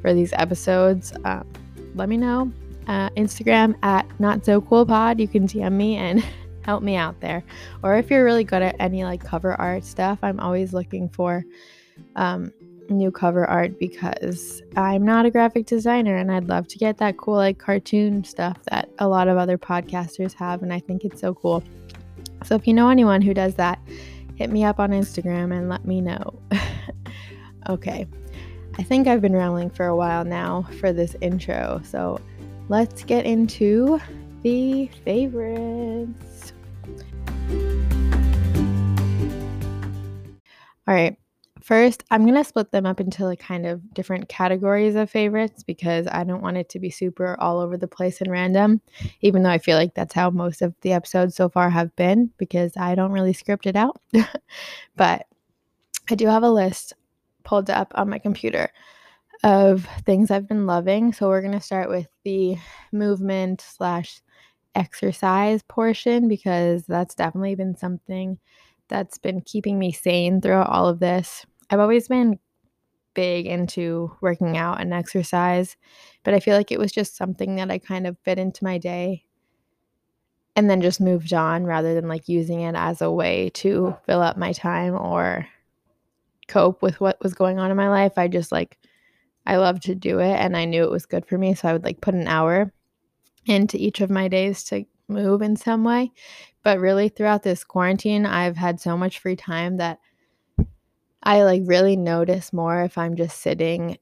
for 0.02 0.12
these 0.12 0.32
episodes, 0.34 1.12
um, 1.24 1.46
let 1.94 2.08
me 2.08 2.16
know. 2.16 2.52
Uh, 2.86 3.10
Instagram 3.10 3.74
at 3.82 4.06
not 4.20 4.44
so 4.44 4.60
cool 4.60 4.86
pod. 4.86 5.18
You 5.18 5.26
can 5.26 5.46
DM 5.46 5.72
me 5.72 5.96
and 5.96 6.24
help 6.62 6.82
me 6.82 6.96
out 6.96 7.20
there. 7.20 7.42
Or 7.82 7.96
if 7.96 8.10
you're 8.10 8.24
really 8.24 8.44
good 8.44 8.62
at 8.62 8.76
any 8.78 9.04
like 9.04 9.24
cover 9.24 9.54
art 9.54 9.84
stuff, 9.84 10.18
I'm 10.22 10.38
always 10.38 10.72
looking 10.72 11.08
for 11.08 11.44
um, 12.14 12.52
new 12.90 13.10
cover 13.10 13.44
art 13.44 13.78
because 13.78 14.62
I'm 14.76 15.04
not 15.04 15.26
a 15.26 15.30
graphic 15.30 15.66
designer 15.66 16.16
and 16.16 16.30
I'd 16.30 16.48
love 16.48 16.68
to 16.68 16.78
get 16.78 16.98
that 16.98 17.16
cool 17.16 17.36
like 17.36 17.58
cartoon 17.58 18.24
stuff 18.24 18.58
that 18.70 18.88
a 18.98 19.08
lot 19.08 19.28
of 19.28 19.36
other 19.36 19.58
podcasters 19.58 20.32
have 20.34 20.62
and 20.62 20.72
I 20.72 20.80
think 20.80 21.04
it's 21.04 21.20
so 21.20 21.34
cool. 21.34 21.62
So 22.44 22.54
if 22.54 22.66
you 22.66 22.74
know 22.74 22.88
anyone 22.88 23.22
who 23.22 23.34
does 23.34 23.54
that, 23.54 23.78
hit 24.36 24.50
me 24.50 24.64
up 24.64 24.78
on 24.78 24.90
Instagram 24.90 25.56
and 25.56 25.68
let 25.68 25.84
me 25.84 26.00
know. 26.00 26.38
okay. 27.68 28.06
I 28.78 28.82
think 28.82 29.08
I've 29.08 29.22
been 29.22 29.34
rambling 29.34 29.70
for 29.70 29.86
a 29.86 29.96
while 29.96 30.24
now 30.24 30.68
for 30.80 30.92
this 30.92 31.16
intro. 31.20 31.80
So 31.84 32.20
let's 32.68 33.02
get 33.04 33.24
into 33.24 33.98
the 34.42 34.88
favorites. 35.04 36.52
All 40.88 40.94
right. 40.94 41.16
First, 41.66 42.04
I'm 42.12 42.22
going 42.22 42.36
to 42.36 42.44
split 42.44 42.70
them 42.70 42.86
up 42.86 43.00
into 43.00 43.24
like 43.24 43.40
kind 43.40 43.66
of 43.66 43.92
different 43.92 44.28
categories 44.28 44.94
of 44.94 45.10
favorites 45.10 45.64
because 45.64 46.06
I 46.06 46.22
don't 46.22 46.40
want 46.40 46.58
it 46.58 46.68
to 46.68 46.78
be 46.78 46.90
super 46.90 47.36
all 47.40 47.58
over 47.58 47.76
the 47.76 47.88
place 47.88 48.20
and 48.20 48.30
random, 48.30 48.80
even 49.20 49.42
though 49.42 49.50
I 49.50 49.58
feel 49.58 49.76
like 49.76 49.92
that's 49.92 50.14
how 50.14 50.30
most 50.30 50.62
of 50.62 50.76
the 50.82 50.92
episodes 50.92 51.34
so 51.34 51.48
far 51.48 51.68
have 51.68 51.94
been 51.96 52.30
because 52.38 52.76
I 52.76 52.94
don't 52.94 53.10
really 53.10 53.32
script 53.32 53.66
it 53.66 53.74
out. 53.74 54.00
but 54.96 55.26
I 56.08 56.14
do 56.14 56.28
have 56.28 56.44
a 56.44 56.50
list 56.50 56.92
pulled 57.42 57.68
up 57.68 57.90
on 57.96 58.10
my 58.10 58.20
computer 58.20 58.70
of 59.42 59.88
things 60.04 60.30
I've 60.30 60.46
been 60.46 60.66
loving. 60.66 61.12
So 61.12 61.26
we're 61.26 61.42
going 61.42 61.50
to 61.50 61.60
start 61.60 61.88
with 61.88 62.06
the 62.22 62.58
movement 62.92 63.60
slash 63.60 64.20
exercise 64.76 65.64
portion 65.64 66.28
because 66.28 66.84
that's 66.86 67.16
definitely 67.16 67.56
been 67.56 67.76
something 67.76 68.38
that's 68.86 69.18
been 69.18 69.40
keeping 69.40 69.80
me 69.80 69.90
sane 69.90 70.40
throughout 70.40 70.70
all 70.70 70.86
of 70.86 71.00
this. 71.00 71.44
I've 71.70 71.80
always 71.80 72.08
been 72.08 72.38
big 73.14 73.46
into 73.46 74.14
working 74.20 74.56
out 74.56 74.80
and 74.80 74.92
exercise, 74.92 75.76
but 76.22 76.34
I 76.34 76.40
feel 76.40 76.56
like 76.56 76.70
it 76.70 76.78
was 76.78 76.92
just 76.92 77.16
something 77.16 77.56
that 77.56 77.70
I 77.70 77.78
kind 77.78 78.06
of 78.06 78.18
fit 78.24 78.38
into 78.38 78.64
my 78.64 78.78
day 78.78 79.24
and 80.54 80.70
then 80.70 80.80
just 80.80 81.00
moved 81.00 81.32
on 81.32 81.64
rather 81.64 81.94
than 81.94 82.08
like 82.08 82.28
using 82.28 82.60
it 82.60 82.74
as 82.74 83.02
a 83.02 83.10
way 83.10 83.50
to 83.50 83.96
fill 84.06 84.22
up 84.22 84.36
my 84.36 84.52
time 84.52 84.94
or 84.94 85.46
cope 86.48 86.82
with 86.82 87.00
what 87.00 87.22
was 87.22 87.34
going 87.34 87.58
on 87.58 87.70
in 87.70 87.76
my 87.76 87.88
life. 87.88 88.12
I 88.16 88.28
just 88.28 88.52
like 88.52 88.78
I 89.44 89.56
love 89.56 89.80
to 89.80 89.94
do 89.94 90.18
it 90.18 90.34
and 90.34 90.56
I 90.56 90.64
knew 90.64 90.82
it 90.82 90.90
was 90.90 91.06
good 91.06 91.26
for 91.26 91.38
me, 91.38 91.54
so 91.54 91.68
I 91.68 91.72
would 91.72 91.84
like 91.84 92.00
put 92.00 92.14
an 92.14 92.26
hour 92.26 92.72
into 93.46 93.76
each 93.76 94.00
of 94.00 94.10
my 94.10 94.28
days 94.28 94.64
to 94.64 94.84
move 95.08 95.42
in 95.42 95.56
some 95.56 95.84
way. 95.84 96.12
But 96.64 96.80
really 96.80 97.08
throughout 97.08 97.44
this 97.44 97.62
quarantine, 97.62 98.26
I've 98.26 98.56
had 98.56 98.80
so 98.80 98.96
much 98.96 99.20
free 99.20 99.36
time 99.36 99.76
that 99.76 100.00
I 101.26 101.42
like 101.42 101.62
really 101.64 101.96
notice 101.96 102.52
more 102.52 102.84
if 102.84 102.96
I'm 102.96 103.16
just 103.16 103.40
sitting 103.40 103.98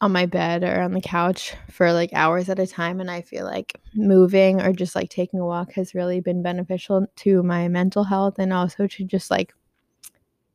on 0.00 0.10
my 0.10 0.26
bed 0.26 0.64
or 0.64 0.80
on 0.80 0.92
the 0.92 1.00
couch 1.00 1.54
for 1.70 1.92
like 1.92 2.10
hours 2.12 2.48
at 2.48 2.58
a 2.58 2.66
time 2.66 3.00
and 3.00 3.08
I 3.08 3.22
feel 3.22 3.44
like 3.44 3.80
moving 3.94 4.60
or 4.60 4.72
just 4.72 4.96
like 4.96 5.08
taking 5.08 5.38
a 5.38 5.46
walk 5.46 5.74
has 5.74 5.94
really 5.94 6.18
been 6.18 6.42
beneficial 6.42 7.06
to 7.18 7.44
my 7.44 7.68
mental 7.68 8.02
health 8.02 8.40
and 8.40 8.52
also 8.52 8.88
to 8.88 9.04
just 9.04 9.30
like 9.30 9.54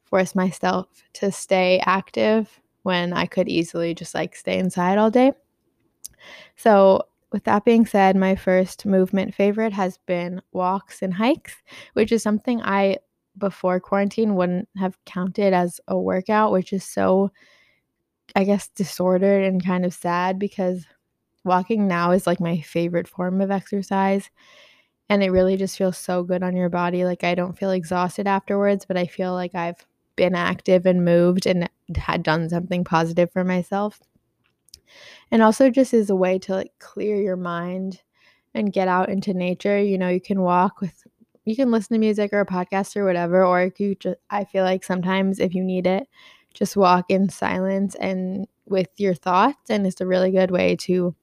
force 0.03 0.35
myself 0.35 0.87
to 1.13 1.31
stay 1.31 1.81
active 1.85 2.59
when 2.81 3.13
I 3.13 3.25
could 3.25 3.47
easily 3.47 3.95
just 3.95 4.13
like 4.13 4.35
stay 4.35 4.59
inside 4.59 4.97
all 4.97 5.09
day. 5.09 5.31
So, 6.57 7.03
with 7.31 7.45
that 7.45 7.63
being 7.63 7.85
said, 7.85 8.17
my 8.17 8.35
first 8.35 8.85
movement 8.85 9.33
favorite 9.33 9.73
has 9.73 9.97
been 10.05 10.41
walks 10.51 11.01
and 11.01 11.13
hikes, 11.13 11.63
which 11.93 12.11
is 12.11 12.21
something 12.21 12.61
I 12.61 12.97
before 13.37 13.79
quarantine 13.79 14.35
wouldn't 14.35 14.69
have 14.77 14.97
counted 15.05 15.53
as 15.53 15.79
a 15.87 15.97
workout, 15.97 16.51
which 16.51 16.73
is 16.73 16.83
so, 16.83 17.31
I 18.35 18.43
guess, 18.43 18.67
disordered 18.69 19.43
and 19.43 19.63
kind 19.63 19.85
of 19.85 19.93
sad 19.93 20.39
because 20.39 20.85
walking 21.43 21.87
now 21.87 22.11
is 22.11 22.27
like 22.27 22.39
my 22.39 22.61
favorite 22.61 23.07
form 23.07 23.41
of 23.41 23.51
exercise. 23.51 24.29
And 25.09 25.21
it 25.21 25.31
really 25.31 25.57
just 25.57 25.77
feels 25.77 25.97
so 25.97 26.23
good 26.23 26.43
on 26.43 26.55
your 26.55 26.69
body. 26.69 27.05
Like, 27.05 27.23
I 27.23 27.35
don't 27.35 27.57
feel 27.57 27.71
exhausted 27.71 28.25
afterwards, 28.25 28.85
but 28.85 28.97
I 28.97 29.05
feel 29.05 29.33
like 29.33 29.53
I've 29.53 29.85
been 30.15 30.35
active 30.35 30.85
and 30.85 31.03
moved 31.03 31.45
and 31.45 31.69
had 31.95 32.23
done 32.23 32.49
something 32.49 32.83
positive 32.83 33.31
for 33.31 33.43
myself. 33.43 33.99
And 35.31 35.41
also, 35.41 35.69
just 35.69 35.93
as 35.93 36.09
a 36.09 36.15
way 36.15 36.39
to 36.39 36.53
like 36.53 36.71
clear 36.79 37.21
your 37.21 37.35
mind 37.35 38.01
and 38.53 38.73
get 38.73 38.87
out 38.87 39.09
into 39.09 39.33
nature. 39.33 39.81
You 39.81 39.97
know, 39.97 40.09
you 40.09 40.21
can 40.21 40.41
walk 40.41 40.81
with 40.81 41.03
you 41.45 41.55
can 41.55 41.71
listen 41.71 41.95
to 41.95 41.99
music 41.99 42.31
or 42.33 42.41
a 42.41 42.45
podcast 42.45 42.95
or 42.95 43.05
whatever, 43.05 43.43
or 43.43 43.71
you 43.77 43.95
just, 43.95 44.17
I 44.29 44.45
feel 44.45 44.63
like 44.63 44.83
sometimes 44.83 45.39
if 45.39 45.53
you 45.53 45.63
need 45.63 45.87
it, 45.87 46.07
just 46.53 46.77
walk 46.77 47.05
in 47.09 47.29
silence 47.29 47.95
and 47.95 48.47
with 48.65 48.89
your 48.97 49.13
thoughts. 49.13 49.69
And 49.69 49.85
it's 49.85 50.01
a 50.01 50.07
really 50.07 50.31
good 50.31 50.51
way 50.51 50.75
to 50.77 51.15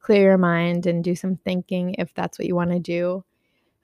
clear 0.00 0.22
your 0.22 0.38
mind 0.38 0.86
and 0.86 1.04
do 1.04 1.14
some 1.14 1.36
thinking 1.36 1.94
if 1.98 2.12
that's 2.14 2.38
what 2.38 2.46
you 2.46 2.56
want 2.56 2.70
to 2.70 2.78
do. 2.78 3.24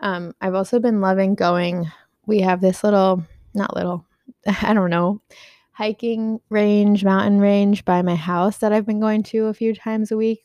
Um, 0.01 0.35
I've 0.41 0.55
also 0.55 0.81
been 0.81 1.01
loving 1.01 1.35
going. 1.35 1.91
We 2.27 2.41
have 2.41 2.61
this 2.61 2.83
little, 2.83 3.23
not 3.55 3.77
little, 3.77 4.05
I 4.63 4.75
don't 4.75 4.91
know, 4.91 5.21
hiking 5.73 6.41
range, 6.49 7.05
mountain 7.05 7.39
range 7.39 7.85
by 7.85 8.03
my 8.03 8.17
house 8.17 8.59
that 8.59 8.73
I've 8.73 8.87
been 8.87 9.01
going 9.01 9.23
to 9.25 9.47
a 9.47 9.55
few 9.55 9.75
times 9.75 10.11
a 10.11 10.17
week. 10.17 10.43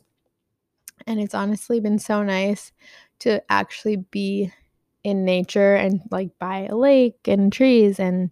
And 1.07 1.19
it's 1.19 1.33
honestly 1.33 1.79
been 1.79 1.97
so 1.97 2.21
nice 2.21 2.73
to 3.19 3.41
actually 3.51 3.95
be 3.95 4.51
in 5.03 5.25
nature 5.25 5.75
and 5.75 6.01
like 6.11 6.29
by 6.39 6.67
a 6.69 6.75
lake 6.75 7.27
and 7.27 7.51
trees 7.51 7.99
and 7.99 8.29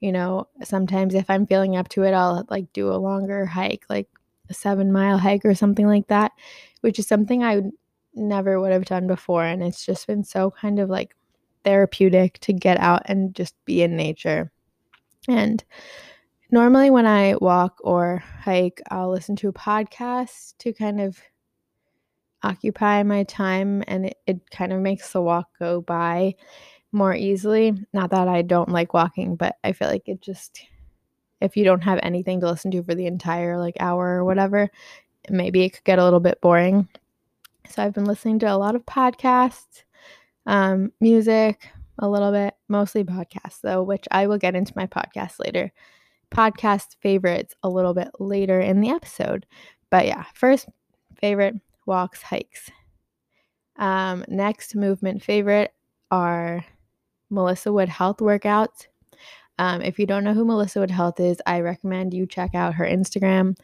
you 0.00 0.12
know 0.12 0.46
sometimes 0.62 1.14
if 1.14 1.28
i'm 1.28 1.46
feeling 1.46 1.76
up 1.76 1.88
to 1.88 2.02
it 2.04 2.12
i'll 2.12 2.46
like 2.50 2.72
do 2.72 2.88
a 2.90 2.94
longer 2.96 3.46
hike 3.46 3.84
like 3.88 4.08
a 4.50 4.54
seven 4.54 4.92
mile 4.92 5.18
hike 5.18 5.44
or 5.44 5.54
something 5.54 5.86
like 5.86 6.06
that 6.08 6.32
which 6.82 6.98
is 6.98 7.06
something 7.06 7.42
i 7.42 7.60
never 8.14 8.60
would 8.60 8.70
have 8.70 8.84
done 8.84 9.06
before 9.06 9.44
and 9.44 9.62
it's 9.62 9.84
just 9.84 10.06
been 10.06 10.22
so 10.22 10.50
kind 10.50 10.78
of 10.78 10.88
like 10.88 11.16
therapeutic 11.64 12.38
to 12.40 12.52
get 12.52 12.78
out 12.78 13.02
and 13.06 13.34
just 13.34 13.54
be 13.64 13.82
in 13.82 13.96
nature. 13.96 14.52
And 15.26 15.64
normally 16.50 16.90
when 16.90 17.06
i 17.06 17.34
walk 17.36 17.78
or 17.80 18.22
hike 18.40 18.80
i'll 18.90 19.10
listen 19.10 19.34
to 19.34 19.48
a 19.48 19.52
podcast 19.52 20.54
to 20.58 20.72
kind 20.72 21.00
of 21.00 21.18
occupy 22.44 23.02
my 23.02 23.24
time 23.24 23.82
and 23.88 24.06
it, 24.06 24.18
it 24.26 24.50
kind 24.50 24.72
of 24.72 24.80
makes 24.80 25.12
the 25.12 25.22
walk 25.22 25.48
go 25.58 25.80
by 25.80 26.34
more 26.92 27.14
easily. 27.14 27.74
Not 27.92 28.10
that 28.10 28.28
I 28.28 28.42
don't 28.42 28.68
like 28.68 28.94
walking, 28.94 29.34
but 29.36 29.56
I 29.64 29.72
feel 29.72 29.88
like 29.88 30.08
it 30.08 30.20
just 30.20 30.60
if 31.40 31.56
you 31.56 31.64
don't 31.64 31.82
have 31.82 32.00
anything 32.02 32.40
to 32.40 32.48
listen 32.48 32.70
to 32.70 32.82
for 32.82 32.94
the 32.94 33.06
entire 33.06 33.58
like 33.58 33.76
hour 33.80 34.16
or 34.16 34.24
whatever, 34.24 34.70
maybe 35.28 35.64
it 35.64 35.70
could 35.70 35.84
get 35.84 35.98
a 35.98 36.04
little 36.04 36.20
bit 36.20 36.40
boring. 36.40 36.88
So 37.68 37.82
I've 37.82 37.94
been 37.94 38.04
listening 38.04 38.38
to 38.40 38.52
a 38.52 38.56
lot 38.56 38.76
of 38.76 38.86
podcasts, 38.86 39.82
um, 40.46 40.92
music, 41.00 41.68
a 41.98 42.08
little 42.08 42.32
bit, 42.32 42.54
mostly 42.68 43.04
podcasts 43.04 43.60
though, 43.62 43.82
which 43.82 44.04
I 44.10 44.26
will 44.26 44.38
get 44.38 44.54
into 44.54 44.72
my 44.76 44.86
podcast 44.86 45.38
later. 45.38 45.72
Podcast 46.30 46.96
favorites 47.00 47.54
a 47.62 47.68
little 47.68 47.94
bit 47.94 48.08
later 48.18 48.60
in 48.60 48.80
the 48.80 48.90
episode. 48.90 49.46
But 49.90 50.06
yeah, 50.06 50.24
first 50.34 50.68
favorite 51.16 51.54
walks, 51.86 52.22
hikes. 52.22 52.70
Um, 53.76 54.24
next 54.28 54.74
movement 54.74 55.22
favorite 55.22 55.72
are 56.10 56.64
Melissa 57.30 57.72
Wood 57.72 57.88
Health 57.88 58.18
workouts. 58.18 58.86
Um, 59.58 59.82
if 59.82 59.98
you 59.98 60.06
don't 60.06 60.24
know 60.24 60.34
who 60.34 60.44
Melissa 60.44 60.80
Wood 60.80 60.90
Health 60.90 61.20
is, 61.20 61.40
I 61.46 61.60
recommend 61.60 62.14
you 62.14 62.26
check 62.26 62.54
out 62.54 62.74
her 62.74 62.84
Instagram. 62.84 63.56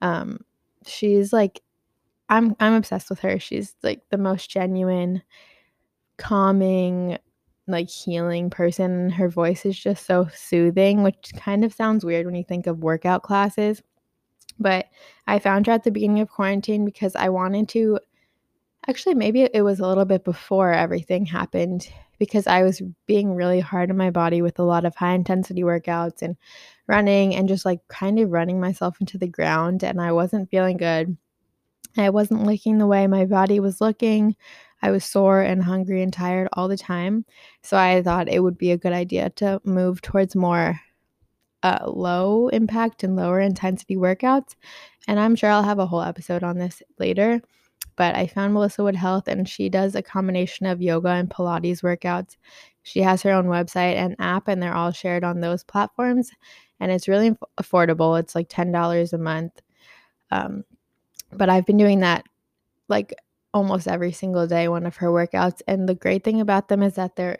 Um, 0.00 0.40
she's 0.86 1.32
like, 1.32 1.62
I'm 2.28 2.54
I'm 2.60 2.74
obsessed 2.74 3.08
with 3.10 3.20
her. 3.20 3.38
She's 3.38 3.74
like 3.82 4.02
the 4.10 4.18
most 4.18 4.50
genuine, 4.50 5.22
calming, 6.18 7.18
like 7.66 7.88
healing 7.88 8.50
person. 8.50 9.10
Her 9.10 9.28
voice 9.28 9.64
is 9.64 9.78
just 9.78 10.04
so 10.06 10.28
soothing, 10.34 11.02
which 11.02 11.32
kind 11.36 11.64
of 11.64 11.72
sounds 11.72 12.04
weird 12.04 12.26
when 12.26 12.34
you 12.34 12.44
think 12.44 12.66
of 12.66 12.82
workout 12.82 13.22
classes. 13.22 13.82
But 14.58 14.86
I 15.26 15.38
found 15.38 15.66
her 15.66 15.72
at 15.72 15.84
the 15.84 15.90
beginning 15.90 16.20
of 16.20 16.30
quarantine 16.30 16.84
because 16.84 17.14
I 17.14 17.28
wanted 17.28 17.68
to 17.70 18.00
actually 18.88 19.14
maybe 19.14 19.42
it 19.42 19.62
was 19.62 19.80
a 19.80 19.86
little 19.86 20.04
bit 20.04 20.24
before 20.24 20.72
everything 20.72 21.26
happened 21.26 21.90
because 22.18 22.46
I 22.46 22.62
was 22.62 22.82
being 23.06 23.34
really 23.34 23.60
hard 23.60 23.90
on 23.90 23.96
my 23.96 24.10
body 24.10 24.42
with 24.42 24.58
a 24.58 24.64
lot 24.64 24.84
of 24.84 24.96
high 24.96 25.14
intensity 25.14 25.62
workouts 25.62 26.22
and 26.22 26.36
running 26.86 27.34
and 27.34 27.48
just 27.48 27.64
like 27.64 27.80
kind 27.88 28.18
of 28.18 28.30
running 28.30 28.60
myself 28.60 29.00
into 29.00 29.18
the 29.18 29.28
ground 29.28 29.84
and 29.84 30.00
I 30.00 30.12
wasn't 30.12 30.50
feeling 30.50 30.78
good. 30.78 31.16
I 31.96 32.10
wasn't 32.10 32.44
liking 32.44 32.78
the 32.78 32.86
way 32.86 33.06
my 33.06 33.24
body 33.26 33.60
was 33.60 33.80
looking. 33.80 34.36
I 34.82 34.90
was 34.90 35.04
sore 35.04 35.42
and 35.42 35.62
hungry 35.62 36.02
and 36.02 36.12
tired 36.12 36.48
all 36.52 36.68
the 36.68 36.76
time. 36.76 37.24
So 37.62 37.76
I 37.76 38.02
thought 38.02 38.28
it 38.28 38.40
would 38.40 38.56
be 38.56 38.70
a 38.70 38.78
good 38.78 38.92
idea 38.92 39.30
to 39.30 39.60
move 39.64 40.00
towards 40.00 40.36
more 40.36 40.80
uh, 41.62 41.84
low 41.86 42.48
impact 42.48 43.04
and 43.04 43.16
lower 43.16 43.40
intensity 43.40 43.96
workouts. 43.96 44.54
And 45.06 45.18
I'm 45.18 45.34
sure 45.36 45.50
I'll 45.50 45.62
have 45.62 45.78
a 45.78 45.86
whole 45.86 46.02
episode 46.02 46.42
on 46.42 46.58
this 46.58 46.82
later. 46.98 47.40
But 47.96 48.14
I 48.14 48.26
found 48.28 48.54
Melissa 48.54 48.84
Wood 48.84 48.94
Health, 48.94 49.26
and 49.26 49.48
she 49.48 49.68
does 49.68 49.94
a 49.94 50.02
combination 50.02 50.66
of 50.66 50.80
yoga 50.80 51.08
and 51.08 51.28
Pilates 51.28 51.82
workouts. 51.82 52.36
She 52.82 53.00
has 53.00 53.22
her 53.22 53.32
own 53.32 53.46
website 53.46 53.96
and 53.96 54.14
app, 54.20 54.46
and 54.46 54.62
they're 54.62 54.74
all 54.74 54.92
shared 54.92 55.24
on 55.24 55.40
those 55.40 55.64
platforms. 55.64 56.30
And 56.78 56.92
it's 56.92 57.08
really 57.08 57.36
affordable. 57.60 58.18
It's 58.20 58.36
like 58.36 58.48
$10 58.48 59.12
a 59.12 59.18
month. 59.18 59.60
Um, 60.30 60.64
but 61.32 61.50
I've 61.50 61.66
been 61.66 61.76
doing 61.76 62.00
that 62.00 62.24
like 62.88 63.14
almost 63.52 63.88
every 63.88 64.12
single 64.12 64.46
day, 64.46 64.68
one 64.68 64.86
of 64.86 64.96
her 64.96 65.08
workouts. 65.08 65.60
And 65.66 65.88
the 65.88 65.94
great 65.94 66.24
thing 66.24 66.40
about 66.40 66.68
them 66.68 66.82
is 66.82 66.94
that 66.94 67.16
they're 67.16 67.38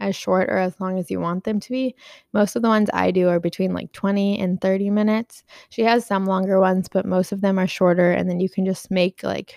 as 0.00 0.16
short 0.16 0.48
or 0.48 0.58
as 0.58 0.78
long 0.80 0.98
as 0.98 1.10
you 1.10 1.20
want 1.20 1.44
them 1.44 1.60
to 1.60 1.70
be. 1.70 1.94
Most 2.32 2.56
of 2.56 2.62
the 2.62 2.68
ones 2.68 2.90
I 2.92 3.10
do 3.10 3.28
are 3.28 3.40
between 3.40 3.72
like 3.72 3.92
20 3.92 4.38
and 4.38 4.60
30 4.60 4.90
minutes. 4.90 5.44
She 5.70 5.82
has 5.82 6.06
some 6.06 6.26
longer 6.26 6.60
ones, 6.60 6.88
but 6.88 7.06
most 7.06 7.32
of 7.32 7.40
them 7.40 7.58
are 7.58 7.66
shorter. 7.66 8.12
And 8.12 8.28
then 8.28 8.40
you 8.40 8.48
can 8.48 8.64
just 8.64 8.90
make 8.90 9.22
like, 9.22 9.56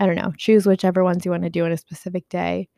I 0.00 0.06
don't 0.06 0.16
know, 0.16 0.32
choose 0.36 0.66
whichever 0.66 1.02
ones 1.02 1.24
you 1.24 1.30
want 1.30 1.44
to 1.44 1.50
do 1.50 1.64
on 1.64 1.72
a 1.72 1.76
specific 1.76 2.28
day. 2.28 2.68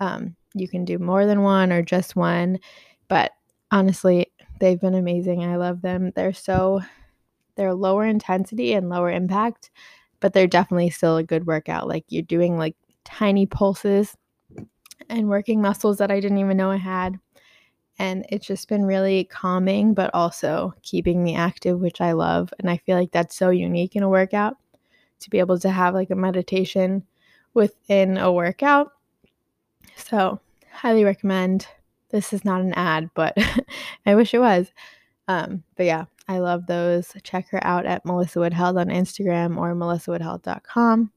Um, 0.00 0.36
you 0.54 0.68
can 0.68 0.84
do 0.84 0.98
more 0.98 1.26
than 1.26 1.42
one 1.42 1.72
or 1.72 1.82
just 1.82 2.16
one. 2.16 2.58
But 3.08 3.32
honestly, 3.70 4.32
they've 4.60 4.80
been 4.80 4.94
amazing. 4.94 5.44
I 5.44 5.56
love 5.56 5.82
them. 5.82 6.12
They're 6.14 6.32
so, 6.32 6.80
they're 7.56 7.74
lower 7.74 8.04
intensity 8.04 8.74
and 8.74 8.88
lower 8.88 9.10
impact, 9.10 9.70
but 10.20 10.32
they're 10.32 10.46
definitely 10.46 10.90
still 10.90 11.16
a 11.16 11.24
good 11.24 11.46
workout. 11.46 11.88
Like 11.88 12.04
you're 12.08 12.22
doing 12.22 12.58
like 12.58 12.76
tiny 13.04 13.46
pulses 13.46 14.16
and 15.08 15.28
working 15.28 15.60
muscles 15.60 15.98
that 15.98 16.10
I 16.10 16.20
didn't 16.20 16.38
even 16.38 16.56
know 16.56 16.70
I 16.70 16.76
had. 16.76 17.18
And 17.98 18.24
it's 18.28 18.46
just 18.46 18.68
been 18.68 18.84
really 18.84 19.24
calming, 19.24 19.92
but 19.92 20.10
also 20.14 20.72
keeping 20.82 21.22
me 21.24 21.34
active, 21.34 21.80
which 21.80 22.00
I 22.00 22.12
love. 22.12 22.52
And 22.58 22.70
I 22.70 22.76
feel 22.76 22.96
like 22.96 23.10
that's 23.10 23.36
so 23.36 23.50
unique 23.50 23.96
in 23.96 24.04
a 24.04 24.08
workout 24.08 24.56
to 25.20 25.30
be 25.30 25.40
able 25.40 25.58
to 25.58 25.70
have 25.70 25.94
like 25.94 26.10
a 26.10 26.14
meditation 26.14 27.04
within 27.54 28.16
a 28.16 28.32
workout. 28.32 28.92
So, 29.96 30.40
highly 30.70 31.02
recommend. 31.02 31.66
This 32.10 32.32
is 32.32 32.44
not 32.44 32.60
an 32.60 32.72
ad, 32.74 33.10
but 33.14 33.36
I 34.06 34.14
wish 34.14 34.32
it 34.32 34.38
was. 34.38 34.72
Um, 35.26 35.64
but 35.76 35.86
yeah, 35.86 36.04
I 36.28 36.38
love 36.38 36.66
those. 36.66 37.12
Check 37.22 37.48
her 37.50 37.64
out 37.66 37.84
at 37.84 38.04
Melissa 38.04 38.38
Wood 38.38 38.54
Health 38.54 38.76
on 38.76 38.88
Instagram 38.88 39.58
or 39.58 39.74
melissawoodhealth.com. 39.74 41.10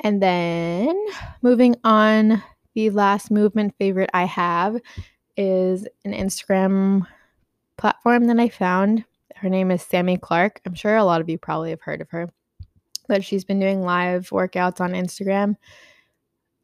And 0.00 0.22
then 0.22 1.06
moving 1.42 1.76
on 1.84 2.42
the 2.74 2.90
last 2.90 3.30
movement 3.30 3.74
favorite 3.78 4.10
I 4.14 4.24
have 4.24 4.80
is 5.36 5.86
an 6.04 6.12
Instagram 6.12 7.06
platform 7.76 8.26
that 8.26 8.38
I 8.38 8.48
found. 8.48 9.04
Her 9.36 9.48
name 9.48 9.70
is 9.70 9.82
Sami 9.82 10.18
Clarke. 10.18 10.60
I'm 10.66 10.74
sure 10.74 10.96
a 10.96 11.04
lot 11.04 11.20
of 11.20 11.28
you 11.28 11.38
probably 11.38 11.70
have 11.70 11.80
heard 11.80 12.00
of 12.00 12.10
her, 12.10 12.28
but 13.08 13.24
she's 13.24 13.44
been 13.44 13.58
doing 13.58 13.82
live 13.82 14.28
workouts 14.30 14.80
on 14.80 14.92
Instagram. 14.92 15.56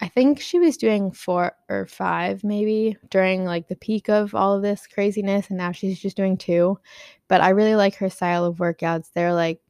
I 0.01 0.09
think 0.09 0.41
she 0.41 0.59
was 0.59 0.77
doing 0.77 1.11
four 1.11 1.53
or 1.71 1.87
five 1.87 2.45
maybe 2.45 2.99
during 3.09 3.47
like 3.47 3.69
the 3.69 3.77
peak 3.77 4.11
of 4.11 4.35
all 4.35 4.55
of 4.55 4.63
this 4.63 4.87
craziness, 4.87 5.49
and 5.49 5.57
now 5.57 5.73
she's 5.73 5.99
just 5.99 6.19
doing 6.19 6.37
two. 6.37 6.79
But 7.29 7.41
I 7.41 7.51
really 7.51 7.77
like 7.77 7.97
her 7.97 8.11
style 8.11 8.45
of 8.45 8.59
workouts. 8.59 9.11
They're 9.15 9.33
like 9.33 9.61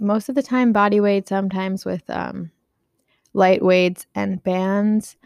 most 0.00 0.28
of 0.28 0.36
the 0.36 0.42
time 0.42 0.72
body 0.72 1.00
weight, 1.00 1.28
sometimes 1.28 1.84
with 1.84 2.08
um, 2.08 2.52
light 3.34 3.62
weights 3.62 4.06
and 4.14 4.42
bands 4.42 5.16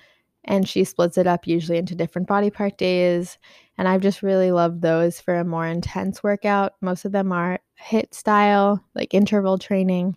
and 0.49 0.67
she 0.67 0.83
splits 0.83 1.19
it 1.19 1.27
up 1.27 1.47
usually 1.47 1.79
into 1.79 1.95
different 1.95 2.27
body 2.27 2.51
part 2.51 2.79
days. 2.79 3.39
And 3.77 3.87
I've 3.87 4.01
just 4.01 4.23
really 4.23 4.51
loved 4.51 4.81
those 4.81 5.21
for 5.21 5.37
a 5.37 5.45
more 5.45 5.67
intense 5.67 6.23
workout. 6.23 6.73
Most 6.81 7.05
of 7.05 7.13
them 7.13 7.33
are 7.33 7.61
HIIT 7.81 8.15
style, 8.15 8.83
like 8.95 9.15
interval 9.15 9.59
training. 9.59 10.17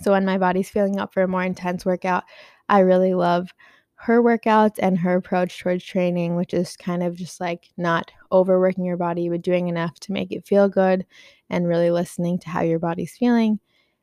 So 0.00 0.12
when 0.12 0.24
my 0.24 0.38
body's 0.38 0.70
feeling 0.70 0.98
up 0.98 1.12
for 1.12 1.22
a 1.22 1.28
more 1.28 1.42
intense 1.42 1.84
workout, 1.84 2.24
I 2.70 2.80
really 2.80 3.12
love 3.12 3.52
her 3.96 4.22
workouts 4.22 4.76
and 4.78 4.96
her 4.98 5.16
approach 5.16 5.60
towards 5.60 5.84
training, 5.84 6.36
which 6.36 6.54
is 6.54 6.74
kind 6.74 7.02
of 7.02 7.16
just 7.16 7.38
like 7.38 7.68
not 7.76 8.10
overworking 8.32 8.86
your 8.86 8.96
body, 8.96 9.28
but 9.28 9.42
doing 9.42 9.68
enough 9.68 10.00
to 10.00 10.12
make 10.12 10.32
it 10.32 10.46
feel 10.46 10.70
good 10.70 11.04
and 11.50 11.68
really 11.68 11.90
listening 11.90 12.38
to 12.38 12.48
how 12.48 12.62
your 12.62 12.78
body's 12.78 13.14
feeling, 13.14 13.60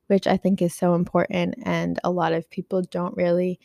which 0.07 0.27
I 0.27 0.37
think 0.37 0.61
is 0.61 0.73
so 0.73 0.93
important. 0.93 1.55
And 1.63 1.99
a 2.03 2.11
lot 2.11 2.33
of 2.33 2.49
people 2.49 2.81
don't 2.81 3.15
really 3.15 3.59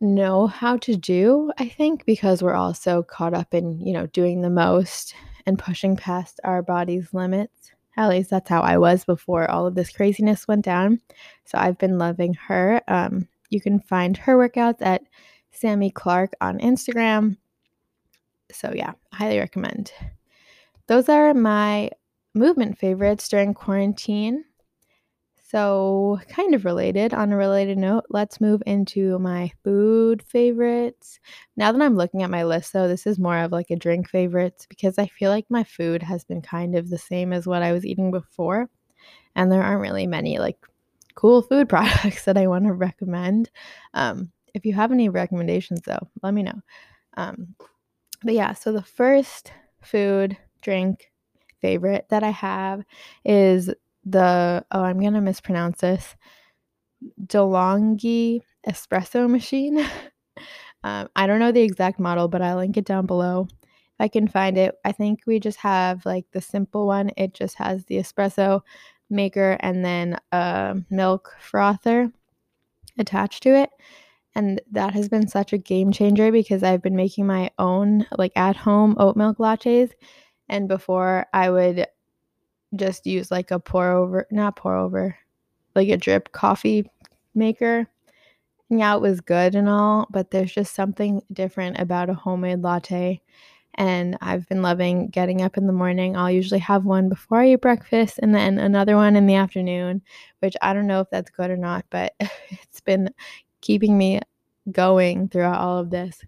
know 0.00 0.46
how 0.46 0.76
to 0.78 0.96
do, 0.96 1.52
I 1.58 1.68
think, 1.68 2.04
because 2.04 2.42
we're 2.42 2.54
all 2.54 2.74
so 2.74 3.02
caught 3.02 3.34
up 3.34 3.54
in, 3.54 3.80
you 3.80 3.92
know, 3.92 4.06
doing 4.06 4.42
the 4.42 4.50
most 4.50 5.14
and 5.46 5.58
pushing 5.58 5.96
past 5.96 6.40
our 6.44 6.62
body's 6.62 7.12
limits. 7.12 7.72
At 7.96 8.10
least 8.10 8.30
that's 8.30 8.48
how 8.48 8.60
I 8.60 8.78
was 8.78 9.04
before 9.04 9.50
all 9.50 9.66
of 9.66 9.74
this 9.74 9.90
craziness 9.90 10.46
went 10.46 10.64
down. 10.64 11.00
So 11.46 11.58
I've 11.58 11.78
been 11.78 11.98
loving 11.98 12.34
her. 12.34 12.80
Um, 12.86 13.26
you 13.50 13.60
can 13.60 13.80
find 13.80 14.16
her 14.16 14.36
workouts 14.36 14.82
at 14.82 15.02
Sami 15.50 15.90
Clarke 15.90 16.34
on 16.40 16.58
Instagram. 16.58 17.36
So 18.52 18.72
yeah, 18.74 18.92
highly 19.12 19.38
recommend. 19.38 19.92
Those 20.86 21.08
are 21.08 21.34
my 21.34 21.90
movement 22.34 22.78
favorites 22.78 23.28
during 23.28 23.52
quarantine. 23.52 24.44
So, 25.50 26.20
kind 26.28 26.54
of 26.54 26.66
related, 26.66 27.14
on 27.14 27.32
a 27.32 27.36
related 27.36 27.78
note, 27.78 28.04
let's 28.10 28.38
move 28.38 28.62
into 28.66 29.18
my 29.18 29.50
food 29.64 30.22
favorites. 30.22 31.20
Now 31.56 31.72
that 31.72 31.80
I'm 31.80 31.96
looking 31.96 32.22
at 32.22 32.28
my 32.28 32.44
list, 32.44 32.74
though, 32.74 32.86
this 32.86 33.06
is 33.06 33.18
more 33.18 33.38
of 33.38 33.50
like 33.50 33.70
a 33.70 33.76
drink 33.76 34.10
favorites 34.10 34.66
because 34.68 34.98
I 34.98 35.06
feel 35.06 35.30
like 35.30 35.46
my 35.48 35.64
food 35.64 36.02
has 36.02 36.22
been 36.22 36.42
kind 36.42 36.74
of 36.76 36.90
the 36.90 36.98
same 36.98 37.32
as 37.32 37.46
what 37.46 37.62
I 37.62 37.72
was 37.72 37.86
eating 37.86 38.10
before. 38.10 38.68
And 39.36 39.50
there 39.50 39.62
aren't 39.62 39.80
really 39.80 40.06
many 40.06 40.38
like 40.38 40.58
cool 41.14 41.40
food 41.40 41.66
products 41.70 42.26
that 42.26 42.36
I 42.36 42.46
want 42.46 42.66
to 42.66 42.74
recommend. 42.74 43.48
Um, 43.94 44.30
if 44.52 44.66
you 44.66 44.74
have 44.74 44.92
any 44.92 45.08
recommendations, 45.08 45.80
though, 45.80 46.10
let 46.22 46.34
me 46.34 46.42
know. 46.42 46.60
Um, 47.16 47.54
but 48.22 48.34
yeah, 48.34 48.52
so 48.52 48.70
the 48.70 48.82
first 48.82 49.50
food, 49.80 50.36
drink 50.60 51.10
favorite 51.62 52.06
that 52.10 52.22
I 52.22 52.30
have 52.30 52.84
is 53.24 53.72
the 54.10 54.64
oh 54.70 54.82
I'm 54.82 55.00
gonna 55.00 55.20
mispronounce 55.20 55.80
this 55.80 56.16
DeLonghi 57.26 58.40
espresso 58.66 59.28
machine. 59.28 59.78
um, 60.84 61.08
I 61.16 61.26
don't 61.26 61.40
know 61.40 61.52
the 61.52 61.62
exact 61.62 61.98
model, 61.98 62.28
but 62.28 62.42
I'll 62.42 62.56
link 62.56 62.76
it 62.76 62.84
down 62.84 63.06
below. 63.06 63.46
If 63.62 64.00
I 64.00 64.08
can 64.08 64.28
find 64.28 64.56
it, 64.56 64.74
I 64.84 64.92
think 64.92 65.20
we 65.26 65.40
just 65.40 65.58
have 65.58 66.04
like 66.06 66.26
the 66.32 66.40
simple 66.40 66.86
one. 66.86 67.10
It 67.16 67.34
just 67.34 67.56
has 67.56 67.84
the 67.84 67.96
espresso 67.96 68.62
maker 69.10 69.56
and 69.60 69.84
then 69.84 70.18
a 70.32 70.76
milk 70.90 71.34
frother 71.40 72.12
attached 72.98 73.42
to 73.44 73.56
it. 73.56 73.70
And 74.34 74.60
that 74.70 74.92
has 74.94 75.08
been 75.08 75.26
such 75.26 75.52
a 75.52 75.58
game 75.58 75.90
changer 75.90 76.30
because 76.30 76.62
I've 76.62 76.82
been 76.82 76.94
making 76.94 77.26
my 77.26 77.50
own 77.58 78.06
like 78.16 78.32
at 78.36 78.56
home 78.56 78.94
oat 78.98 79.16
milk 79.16 79.38
lattes. 79.38 79.92
And 80.48 80.68
before 80.68 81.26
I 81.32 81.50
would 81.50 81.86
just 82.76 83.06
use 83.06 83.30
like 83.30 83.50
a 83.50 83.58
pour 83.58 83.90
over, 83.90 84.26
not 84.30 84.56
pour 84.56 84.76
over, 84.76 85.16
like 85.74 85.88
a 85.88 85.96
drip 85.96 86.32
coffee 86.32 86.90
maker. 87.34 87.88
Yeah, 88.70 88.94
it 88.96 89.00
was 89.00 89.20
good 89.20 89.54
and 89.54 89.68
all, 89.68 90.06
but 90.10 90.30
there's 90.30 90.52
just 90.52 90.74
something 90.74 91.22
different 91.32 91.80
about 91.80 92.10
a 92.10 92.14
homemade 92.14 92.62
latte. 92.62 93.20
And 93.74 94.18
I've 94.20 94.46
been 94.48 94.60
loving 94.60 95.08
getting 95.08 95.40
up 95.40 95.56
in 95.56 95.66
the 95.66 95.72
morning. 95.72 96.16
I'll 96.16 96.30
usually 96.30 96.58
have 96.60 96.84
one 96.84 97.08
before 97.08 97.38
I 97.40 97.52
eat 97.52 97.60
breakfast 97.60 98.18
and 98.20 98.34
then 98.34 98.58
another 98.58 98.96
one 98.96 99.16
in 99.16 99.26
the 99.26 99.36
afternoon, 99.36 100.02
which 100.40 100.56
I 100.60 100.74
don't 100.74 100.88
know 100.88 101.00
if 101.00 101.08
that's 101.10 101.30
good 101.30 101.50
or 101.50 101.56
not, 101.56 101.86
but 101.88 102.14
it's 102.50 102.80
been 102.80 103.10
keeping 103.60 103.96
me 103.96 104.20
going 104.70 105.28
throughout 105.28 105.60
all 105.60 105.78
of 105.78 105.90
this. 105.90 106.22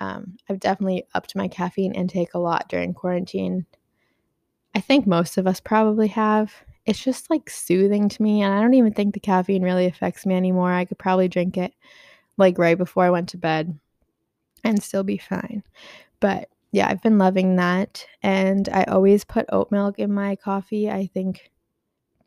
Um, 0.00 0.38
I've 0.48 0.60
definitely 0.60 1.04
upped 1.14 1.36
my 1.36 1.46
caffeine 1.46 1.92
intake 1.94 2.34
a 2.34 2.38
lot 2.38 2.68
during 2.68 2.94
quarantine 2.94 3.66
I 4.74 4.80
think 4.80 5.06
most 5.06 5.36
of 5.36 5.46
us 5.46 5.60
probably 5.60 6.08
have. 6.08 6.52
It's 6.86 7.02
just 7.02 7.30
like 7.30 7.50
soothing 7.50 8.08
to 8.08 8.22
me, 8.22 8.42
and 8.42 8.54
I 8.54 8.60
don't 8.60 8.74
even 8.74 8.92
think 8.92 9.14
the 9.14 9.20
caffeine 9.20 9.62
really 9.62 9.86
affects 9.86 10.24
me 10.24 10.34
anymore. 10.34 10.72
I 10.72 10.84
could 10.84 10.98
probably 10.98 11.28
drink 11.28 11.56
it 11.56 11.74
like 12.36 12.58
right 12.58 12.78
before 12.78 13.04
I 13.04 13.10
went 13.10 13.28
to 13.30 13.36
bed 13.36 13.78
and 14.64 14.82
still 14.82 15.02
be 15.02 15.18
fine. 15.18 15.62
But 16.20 16.48
yeah, 16.72 16.88
I've 16.88 17.02
been 17.02 17.18
loving 17.18 17.56
that. 17.56 18.06
And 18.22 18.68
I 18.72 18.84
always 18.84 19.24
put 19.24 19.46
oat 19.50 19.70
milk 19.70 19.98
in 19.98 20.12
my 20.12 20.36
coffee. 20.36 20.90
I 20.90 21.06
think 21.06 21.50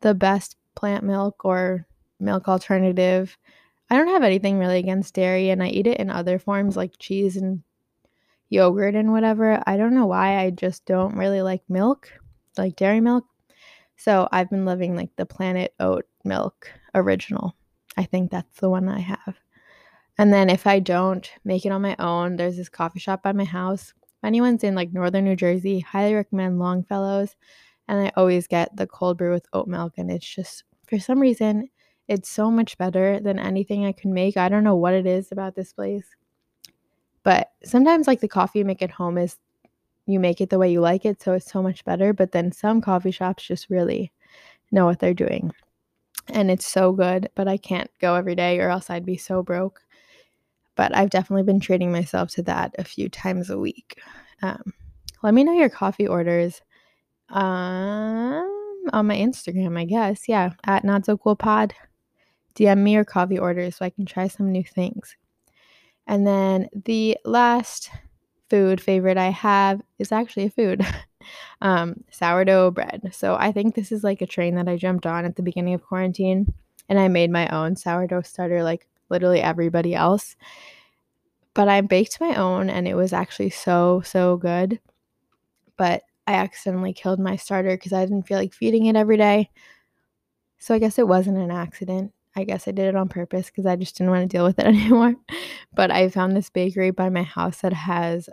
the 0.00 0.14
best 0.14 0.56
plant 0.74 1.04
milk 1.04 1.44
or 1.44 1.86
milk 2.20 2.48
alternative. 2.48 3.36
I 3.90 3.96
don't 3.96 4.08
have 4.08 4.22
anything 4.22 4.58
really 4.58 4.78
against 4.78 5.14
dairy, 5.14 5.50
and 5.50 5.62
I 5.62 5.68
eat 5.68 5.86
it 5.86 5.98
in 5.98 6.10
other 6.10 6.38
forms 6.38 6.76
like 6.76 6.98
cheese 6.98 7.36
and 7.36 7.62
yogurt 8.50 8.94
and 8.94 9.12
whatever. 9.12 9.62
I 9.66 9.76
don't 9.76 9.94
know 9.94 10.06
why 10.06 10.38
I 10.38 10.50
just 10.50 10.84
don't 10.86 11.16
really 11.16 11.42
like 11.42 11.62
milk 11.68 12.10
like 12.58 12.76
dairy 12.76 13.00
milk. 13.00 13.24
So 13.96 14.28
I've 14.32 14.50
been 14.50 14.64
loving 14.64 14.96
like 14.96 15.10
the 15.16 15.26
Planet 15.26 15.74
Oat 15.80 16.06
Milk 16.24 16.70
original. 16.94 17.54
I 17.96 18.04
think 18.04 18.30
that's 18.30 18.60
the 18.60 18.70
one 18.70 18.88
I 18.88 19.00
have. 19.00 19.36
And 20.18 20.32
then 20.32 20.48
if 20.50 20.66
I 20.66 20.78
don't 20.78 21.28
make 21.44 21.66
it 21.66 21.72
on 21.72 21.82
my 21.82 21.96
own, 21.98 22.36
there's 22.36 22.56
this 22.56 22.68
coffee 22.68 23.00
shop 23.00 23.22
by 23.22 23.32
my 23.32 23.44
house. 23.44 23.92
If 24.02 24.24
anyone's 24.24 24.64
in 24.64 24.74
like 24.74 24.92
northern 24.92 25.24
New 25.24 25.36
Jersey, 25.36 25.80
highly 25.80 26.14
recommend 26.14 26.58
Longfellows. 26.58 27.34
And 27.88 28.06
I 28.06 28.12
always 28.16 28.46
get 28.46 28.74
the 28.76 28.86
cold 28.86 29.18
brew 29.18 29.32
with 29.32 29.46
oat 29.52 29.68
milk, 29.68 29.94
and 29.98 30.10
it's 30.10 30.26
just 30.26 30.64
for 30.88 30.98
some 30.98 31.20
reason 31.20 31.68
it's 32.08 32.28
so 32.28 32.50
much 32.50 32.78
better 32.78 33.20
than 33.20 33.38
anything 33.38 33.84
I 33.84 33.92
can 33.92 34.12
make. 34.12 34.36
I 34.36 34.48
don't 34.48 34.64
know 34.64 34.76
what 34.76 34.94
it 34.94 35.06
is 35.06 35.32
about 35.32 35.54
this 35.54 35.72
place. 35.72 36.06
But 37.22 37.52
sometimes 37.64 38.06
like 38.06 38.20
the 38.20 38.28
coffee 38.28 38.60
you 38.60 38.64
make 38.64 38.82
at 38.82 38.90
home 38.90 39.18
is 39.18 39.38
you 40.06 40.20
make 40.20 40.40
it 40.40 40.50
the 40.50 40.58
way 40.58 40.70
you 40.70 40.80
like 40.80 41.04
it, 41.04 41.22
so 41.22 41.32
it's 41.32 41.50
so 41.50 41.62
much 41.62 41.84
better. 41.84 42.12
But 42.12 42.32
then 42.32 42.52
some 42.52 42.80
coffee 42.80 43.10
shops 43.10 43.44
just 43.44 43.70
really 43.70 44.12
know 44.70 44.86
what 44.86 44.98
they're 44.98 45.14
doing. 45.14 45.52
And 46.28 46.50
it's 46.50 46.66
so 46.66 46.92
good, 46.92 47.30
but 47.34 47.48
I 47.48 47.56
can't 47.56 47.90
go 48.00 48.14
every 48.14 48.34
day 48.34 48.58
or 48.60 48.70
else 48.70 48.90
I'd 48.90 49.06
be 49.06 49.16
so 49.16 49.42
broke. 49.42 49.80
But 50.76 50.96
I've 50.96 51.10
definitely 51.10 51.44
been 51.44 51.60
treating 51.60 51.92
myself 51.92 52.30
to 52.32 52.42
that 52.44 52.74
a 52.78 52.84
few 52.84 53.08
times 53.08 53.50
a 53.50 53.58
week. 53.58 54.00
Um, 54.42 54.72
let 55.22 55.34
me 55.34 55.44
know 55.44 55.52
your 55.52 55.68
coffee 55.68 56.06
orders 56.06 56.60
um, 57.30 58.88
on 58.92 59.06
my 59.06 59.16
Instagram, 59.16 59.78
I 59.78 59.84
guess. 59.84 60.28
Yeah, 60.28 60.50
at 60.64 60.84
Not 60.84 61.06
So 61.06 61.16
Cool 61.16 61.36
Pod. 61.36 61.74
DM 62.54 62.78
me 62.78 62.92
your 62.92 63.04
coffee 63.04 63.38
orders 63.38 63.76
so 63.76 63.84
I 63.84 63.90
can 63.90 64.06
try 64.06 64.28
some 64.28 64.52
new 64.52 64.64
things. 64.64 65.16
And 66.06 66.26
then 66.26 66.68
the 66.84 67.16
last 67.24 67.90
food 68.54 68.80
favorite 68.80 69.18
I 69.18 69.30
have 69.30 69.82
is 69.98 70.12
actually 70.12 70.44
a 70.44 70.50
food 70.50 70.86
um, 71.60 72.04
sourdough 72.12 72.70
bread. 72.70 73.10
So 73.12 73.34
I 73.34 73.50
think 73.50 73.74
this 73.74 73.90
is 73.90 74.04
like 74.04 74.22
a 74.22 74.28
train 74.28 74.54
that 74.54 74.68
I 74.68 74.76
jumped 74.76 75.06
on 75.06 75.24
at 75.24 75.34
the 75.34 75.42
beginning 75.42 75.74
of 75.74 75.82
quarantine 75.82 76.54
and 76.88 76.96
I 76.96 77.08
made 77.08 77.32
my 77.32 77.48
own 77.48 77.74
sourdough 77.74 78.22
starter 78.22 78.62
like 78.62 78.86
literally 79.08 79.40
everybody 79.40 79.92
else. 79.92 80.36
But 81.52 81.68
I 81.68 81.80
baked 81.80 82.20
my 82.20 82.36
own 82.36 82.70
and 82.70 82.86
it 82.86 82.94
was 82.94 83.12
actually 83.12 83.50
so, 83.50 84.02
so 84.04 84.36
good. 84.36 84.78
But 85.76 86.04
I 86.28 86.34
accidentally 86.34 86.92
killed 86.92 87.18
my 87.18 87.34
starter 87.34 87.76
because 87.76 87.92
I 87.92 88.04
didn't 88.04 88.28
feel 88.28 88.38
like 88.38 88.54
feeding 88.54 88.86
it 88.86 88.94
every 88.94 89.16
day. 89.16 89.50
So 90.60 90.76
I 90.76 90.78
guess 90.78 91.00
it 91.00 91.08
wasn't 91.08 91.38
an 91.38 91.50
accident. 91.50 92.12
I 92.36 92.44
guess 92.44 92.68
I 92.68 92.70
did 92.70 92.86
it 92.86 92.94
on 92.94 93.08
purpose 93.08 93.46
because 93.46 93.66
I 93.66 93.74
just 93.74 93.96
didn't 93.96 94.12
want 94.12 94.30
to 94.30 94.36
deal 94.36 94.44
with 94.44 94.60
it 94.60 94.66
anymore. 94.66 95.16
But 95.74 95.90
I 95.90 96.08
found 96.08 96.36
this 96.36 96.50
bakery 96.50 96.92
by 96.92 97.08
my 97.08 97.24
house 97.24 97.62
that 97.62 97.72
has 97.72 98.28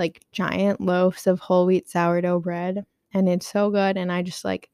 like 0.00 0.20
giant 0.32 0.80
loaves 0.80 1.28
of 1.28 1.38
whole 1.38 1.66
wheat 1.66 1.88
sourdough 1.88 2.40
bread 2.40 2.84
and 3.14 3.28
it's 3.28 3.46
so 3.46 3.70
good 3.70 3.96
and 3.96 4.10
I 4.10 4.22
just 4.22 4.44
like 4.44 4.68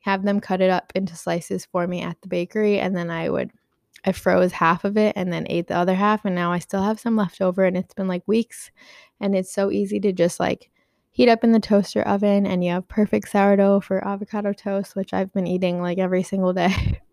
have 0.00 0.22
them 0.24 0.40
cut 0.40 0.60
it 0.60 0.68
up 0.68 0.92
into 0.94 1.16
slices 1.16 1.64
for 1.64 1.86
me 1.86 2.02
at 2.02 2.20
the 2.20 2.28
bakery 2.28 2.78
and 2.78 2.94
then 2.94 3.10
I 3.10 3.30
would 3.30 3.50
I 4.04 4.12
froze 4.12 4.52
half 4.52 4.84
of 4.84 4.98
it 4.98 5.14
and 5.16 5.32
then 5.32 5.46
ate 5.48 5.68
the 5.68 5.76
other 5.76 5.94
half 5.94 6.26
and 6.26 6.34
now 6.34 6.52
I 6.52 6.58
still 6.58 6.82
have 6.82 7.00
some 7.00 7.16
left 7.16 7.40
over 7.40 7.64
and 7.64 7.76
it's 7.76 7.94
been 7.94 8.08
like 8.08 8.22
weeks 8.26 8.70
and 9.20 9.34
it's 9.34 9.52
so 9.52 9.70
easy 9.70 9.98
to 10.00 10.12
just 10.12 10.38
like 10.38 10.70
heat 11.10 11.30
up 11.30 11.42
in 11.42 11.52
the 11.52 11.60
toaster 11.60 12.02
oven 12.02 12.46
and 12.46 12.62
you 12.62 12.70
have 12.72 12.86
perfect 12.88 13.30
sourdough 13.30 13.80
for 13.80 14.06
avocado 14.06 14.52
toast 14.52 14.94
which 14.94 15.14
I've 15.14 15.32
been 15.32 15.46
eating 15.46 15.80
like 15.80 15.98
every 15.98 16.22
single 16.22 16.52
day. 16.52 17.00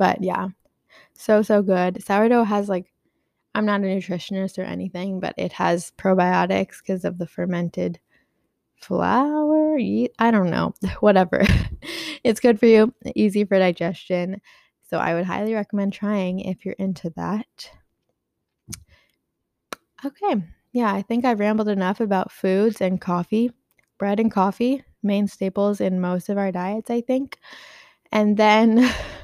But 0.00 0.22
yeah, 0.22 0.48
so, 1.12 1.42
so 1.42 1.60
good. 1.60 2.02
Sourdough 2.02 2.44
has 2.44 2.70
like, 2.70 2.86
I'm 3.54 3.66
not 3.66 3.80
a 3.80 3.84
nutritionist 3.84 4.58
or 4.58 4.62
anything, 4.62 5.20
but 5.20 5.34
it 5.36 5.52
has 5.52 5.92
probiotics 5.98 6.78
because 6.80 7.04
of 7.04 7.18
the 7.18 7.26
fermented 7.26 7.98
flour. 8.76 9.76
I 9.78 10.30
don't 10.30 10.50
know, 10.50 10.74
whatever. 11.00 11.42
it's 12.24 12.40
good 12.40 12.58
for 12.60 12.66
you, 12.66 12.94
easy 13.14 13.44
for 13.44 13.58
digestion. 13.58 14.40
So 14.88 14.98
I 14.98 15.14
would 15.14 15.24
highly 15.24 15.54
recommend 15.54 15.92
trying 15.92 16.40
if 16.40 16.64
you're 16.64 16.74
into 16.74 17.10
that. 17.16 17.70
Okay. 20.04 20.42
Yeah, 20.72 20.92
I 20.92 21.02
think 21.02 21.24
I've 21.24 21.40
rambled 21.40 21.68
enough 21.68 22.00
about 22.00 22.32
foods 22.32 22.80
and 22.80 23.00
coffee. 23.00 23.52
Bread 23.98 24.20
and 24.20 24.30
coffee, 24.32 24.82
main 25.02 25.28
staples 25.28 25.80
in 25.80 26.00
most 26.00 26.28
of 26.28 26.38
our 26.38 26.50
diets, 26.50 26.90
I 26.90 27.02
think. 27.02 27.38
And 28.12 28.36
then 28.36 28.90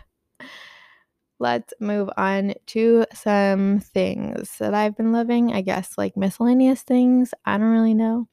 let's 1.38 1.75
move 1.81 2.09
on 2.16 2.55
to 2.66 3.07
some 3.12 3.81
things 3.81 4.57
that 4.59 4.75
I've 4.75 4.96
been 4.96 5.12
loving. 5.12 5.53
I 5.53 5.61
guess 5.61 5.99
like 5.99 6.16
miscellaneous 6.16 6.83
things. 6.83 7.35
I 7.44 7.59
don't 7.59 7.72
really 7.72 7.94
know. 7.94 8.29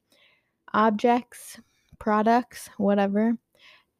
Objects, 0.72 1.60
products, 1.98 2.70
whatever. 2.78 3.36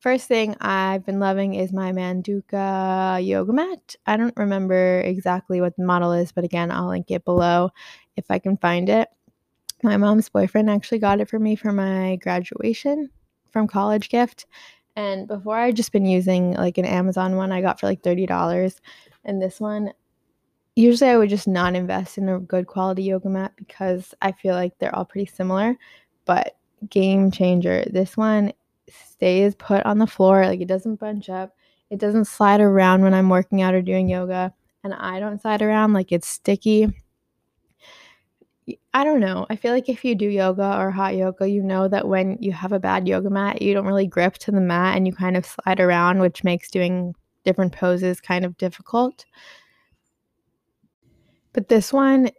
First 0.00 0.28
thing 0.28 0.54
I've 0.60 1.06
been 1.06 1.18
loving 1.18 1.54
is 1.54 1.72
my 1.72 1.92
Manduka 1.92 3.24
yoga 3.24 3.52
mat. 3.52 3.96
I 4.06 4.18
don't 4.18 4.36
remember 4.36 5.00
exactly 5.00 5.62
what 5.62 5.76
the 5.76 5.84
model 5.84 6.12
is, 6.12 6.30
but 6.30 6.44
again, 6.44 6.70
I'll 6.70 6.88
link 6.88 7.10
it 7.10 7.24
below 7.24 7.70
if 8.16 8.26
I 8.30 8.38
can 8.38 8.58
find 8.58 8.90
it. 8.90 9.08
My 9.82 9.96
mom's 9.96 10.28
boyfriend 10.28 10.68
actually 10.68 10.98
got 10.98 11.20
it 11.20 11.28
for 11.28 11.38
me 11.38 11.56
for 11.56 11.72
my 11.72 12.16
graduation 12.16 13.10
from 13.50 13.66
college 13.66 14.08
gift. 14.10 14.46
And 14.96 15.26
before 15.26 15.56
I'd 15.56 15.76
just 15.76 15.92
been 15.92 16.06
using 16.06 16.52
like 16.52 16.78
an 16.78 16.84
Amazon 16.84 17.36
one 17.36 17.52
I 17.52 17.60
got 17.60 17.80
for 17.80 17.86
like 17.86 18.02
$30. 18.02 18.80
And 19.24 19.42
this 19.42 19.60
one, 19.60 19.92
usually 20.76 21.10
I 21.10 21.16
would 21.16 21.30
just 21.30 21.48
not 21.48 21.74
invest 21.74 22.18
in 22.18 22.28
a 22.28 22.38
good 22.38 22.66
quality 22.66 23.02
yoga 23.02 23.28
mat 23.28 23.52
because 23.56 24.14
I 24.22 24.32
feel 24.32 24.54
like 24.54 24.78
they're 24.78 24.94
all 24.94 25.04
pretty 25.04 25.26
similar. 25.26 25.76
But 26.24 26.56
game 26.90 27.30
changer. 27.30 27.84
This 27.90 28.16
one 28.16 28.52
stays 28.88 29.54
put 29.54 29.84
on 29.84 29.98
the 29.98 30.06
floor, 30.06 30.46
like 30.46 30.60
it 30.60 30.68
doesn't 30.68 30.96
bunch 30.96 31.28
up. 31.28 31.56
It 31.90 31.98
doesn't 31.98 32.26
slide 32.26 32.60
around 32.60 33.02
when 33.02 33.14
I'm 33.14 33.28
working 33.28 33.62
out 33.62 33.74
or 33.74 33.82
doing 33.82 34.08
yoga. 34.08 34.52
And 34.82 34.94
I 34.94 35.20
don't 35.20 35.40
slide 35.40 35.62
around 35.62 35.92
like 35.92 36.12
it's 36.12 36.28
sticky. 36.28 36.92
I 38.96 39.02
don't 39.02 39.18
know. 39.18 39.44
I 39.50 39.56
feel 39.56 39.72
like 39.72 39.88
if 39.88 40.04
you 40.04 40.14
do 40.14 40.28
yoga 40.28 40.78
or 40.78 40.92
hot 40.92 41.16
yoga, 41.16 41.48
you 41.48 41.64
know 41.64 41.88
that 41.88 42.06
when 42.06 42.38
you 42.40 42.52
have 42.52 42.70
a 42.70 42.78
bad 42.78 43.08
yoga 43.08 43.28
mat, 43.28 43.60
you 43.60 43.74
don't 43.74 43.86
really 43.86 44.06
grip 44.06 44.34
to 44.38 44.52
the 44.52 44.60
mat 44.60 44.96
and 44.96 45.04
you 45.04 45.12
kind 45.12 45.36
of 45.36 45.44
slide 45.44 45.80
around, 45.80 46.20
which 46.20 46.44
makes 46.44 46.70
doing 46.70 47.12
different 47.42 47.72
poses 47.72 48.20
kind 48.20 48.44
of 48.44 48.56
difficult. 48.56 49.24
But 51.52 51.68
this 51.68 51.92
one, 51.92 52.30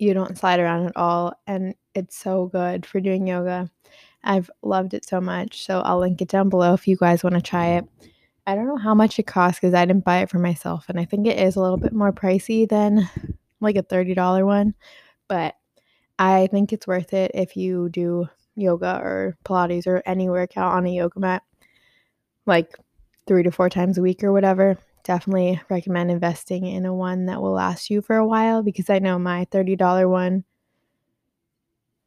you 0.00 0.12
don't 0.12 0.36
slide 0.36 0.58
around 0.58 0.86
at 0.86 0.96
all. 0.96 1.32
And 1.46 1.76
it's 1.94 2.16
so 2.16 2.46
good 2.46 2.84
for 2.84 3.00
doing 3.00 3.28
yoga. 3.28 3.70
I've 4.24 4.50
loved 4.62 4.94
it 4.94 5.04
so 5.04 5.20
much. 5.20 5.64
So 5.64 5.80
I'll 5.82 6.00
link 6.00 6.20
it 6.20 6.28
down 6.28 6.48
below 6.48 6.74
if 6.74 6.88
you 6.88 6.96
guys 6.96 7.22
want 7.22 7.36
to 7.36 7.40
try 7.40 7.76
it. 7.76 7.84
I 8.48 8.56
don't 8.56 8.66
know 8.66 8.76
how 8.76 8.96
much 8.96 9.20
it 9.20 9.28
costs 9.28 9.60
because 9.60 9.74
I 9.74 9.84
didn't 9.84 10.04
buy 10.04 10.22
it 10.22 10.30
for 10.30 10.40
myself. 10.40 10.86
And 10.88 10.98
I 10.98 11.04
think 11.04 11.28
it 11.28 11.38
is 11.38 11.54
a 11.54 11.60
little 11.60 11.76
bit 11.76 11.92
more 11.92 12.12
pricey 12.12 12.68
than 12.68 13.08
like 13.60 13.76
a 13.76 13.82
$30 13.84 14.44
one. 14.44 14.74
But 15.28 15.54
I 16.20 16.48
think 16.48 16.70
it's 16.70 16.86
worth 16.86 17.14
it 17.14 17.30
if 17.32 17.56
you 17.56 17.88
do 17.88 18.28
yoga 18.54 19.00
or 19.02 19.38
Pilates 19.42 19.86
or 19.86 20.02
any 20.04 20.28
workout 20.28 20.74
on 20.74 20.84
a 20.84 20.90
yoga 20.94 21.18
mat, 21.18 21.42
like 22.44 22.76
three 23.26 23.42
to 23.42 23.50
four 23.50 23.70
times 23.70 23.96
a 23.96 24.02
week 24.02 24.22
or 24.22 24.30
whatever. 24.30 24.76
Definitely 25.02 25.62
recommend 25.70 26.10
investing 26.10 26.66
in 26.66 26.84
a 26.84 26.92
one 26.92 27.24
that 27.24 27.40
will 27.40 27.52
last 27.52 27.88
you 27.88 28.02
for 28.02 28.16
a 28.16 28.26
while 28.26 28.62
because 28.62 28.90
I 28.90 28.98
know 28.98 29.18
my 29.18 29.46
$30 29.46 30.10
one, 30.10 30.44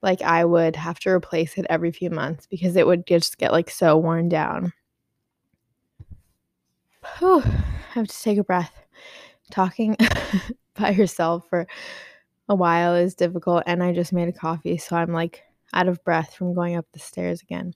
like 0.04 0.22
I 0.22 0.46
would 0.46 0.76
have 0.76 1.00
to 1.00 1.10
replace 1.10 1.58
it 1.58 1.66
every 1.68 1.92
few 1.92 2.12
months 2.12 2.46
because 2.46 2.76
it 2.76 2.86
would 2.86 3.08
just 3.08 3.40
get 3.40 3.52
like 3.52 3.72
so 3.72 3.98
worn 3.98 4.30
down. 4.30 4.74
Whew, 7.18 7.42
I 7.42 7.94
have 7.96 8.08
to 8.08 8.22
take 8.22 8.38
a 8.38 8.44
breath. 8.44 8.74
Talking 9.50 9.98
by 10.80 10.92
yourself 10.92 11.48
for 11.50 11.68
a 12.50 12.56
while 12.56 12.96
is 12.96 13.16
difficult 13.16 13.64
and 13.66 13.84
I 13.84 13.94
just 13.94 14.14
made 14.14 14.28
a 14.28 14.34
coffee, 14.34 14.78
so 14.78 14.96
I'm 14.96 15.14
like 15.14 15.44
out 15.74 15.88
of 15.88 16.04
breath 16.04 16.36
from 16.36 16.54
going 16.54 16.76
up 16.76 16.86
the 16.94 17.00
stairs 17.00 17.42
again. 17.42 17.74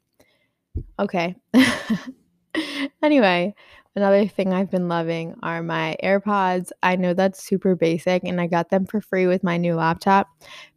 Okay. 0.99 1.35
anyway, 3.01 3.53
another 3.95 4.27
thing 4.27 4.53
I've 4.53 4.69
been 4.69 4.87
loving 4.87 5.35
are 5.41 5.63
my 5.63 5.95
AirPods. 6.03 6.71
I 6.83 6.95
know 6.95 7.13
that's 7.13 7.43
super 7.43 7.75
basic 7.75 8.23
and 8.23 8.39
I 8.39 8.47
got 8.47 8.69
them 8.69 8.85
for 8.85 9.01
free 9.01 9.27
with 9.27 9.43
my 9.43 9.57
new 9.57 9.75
laptop, 9.75 10.27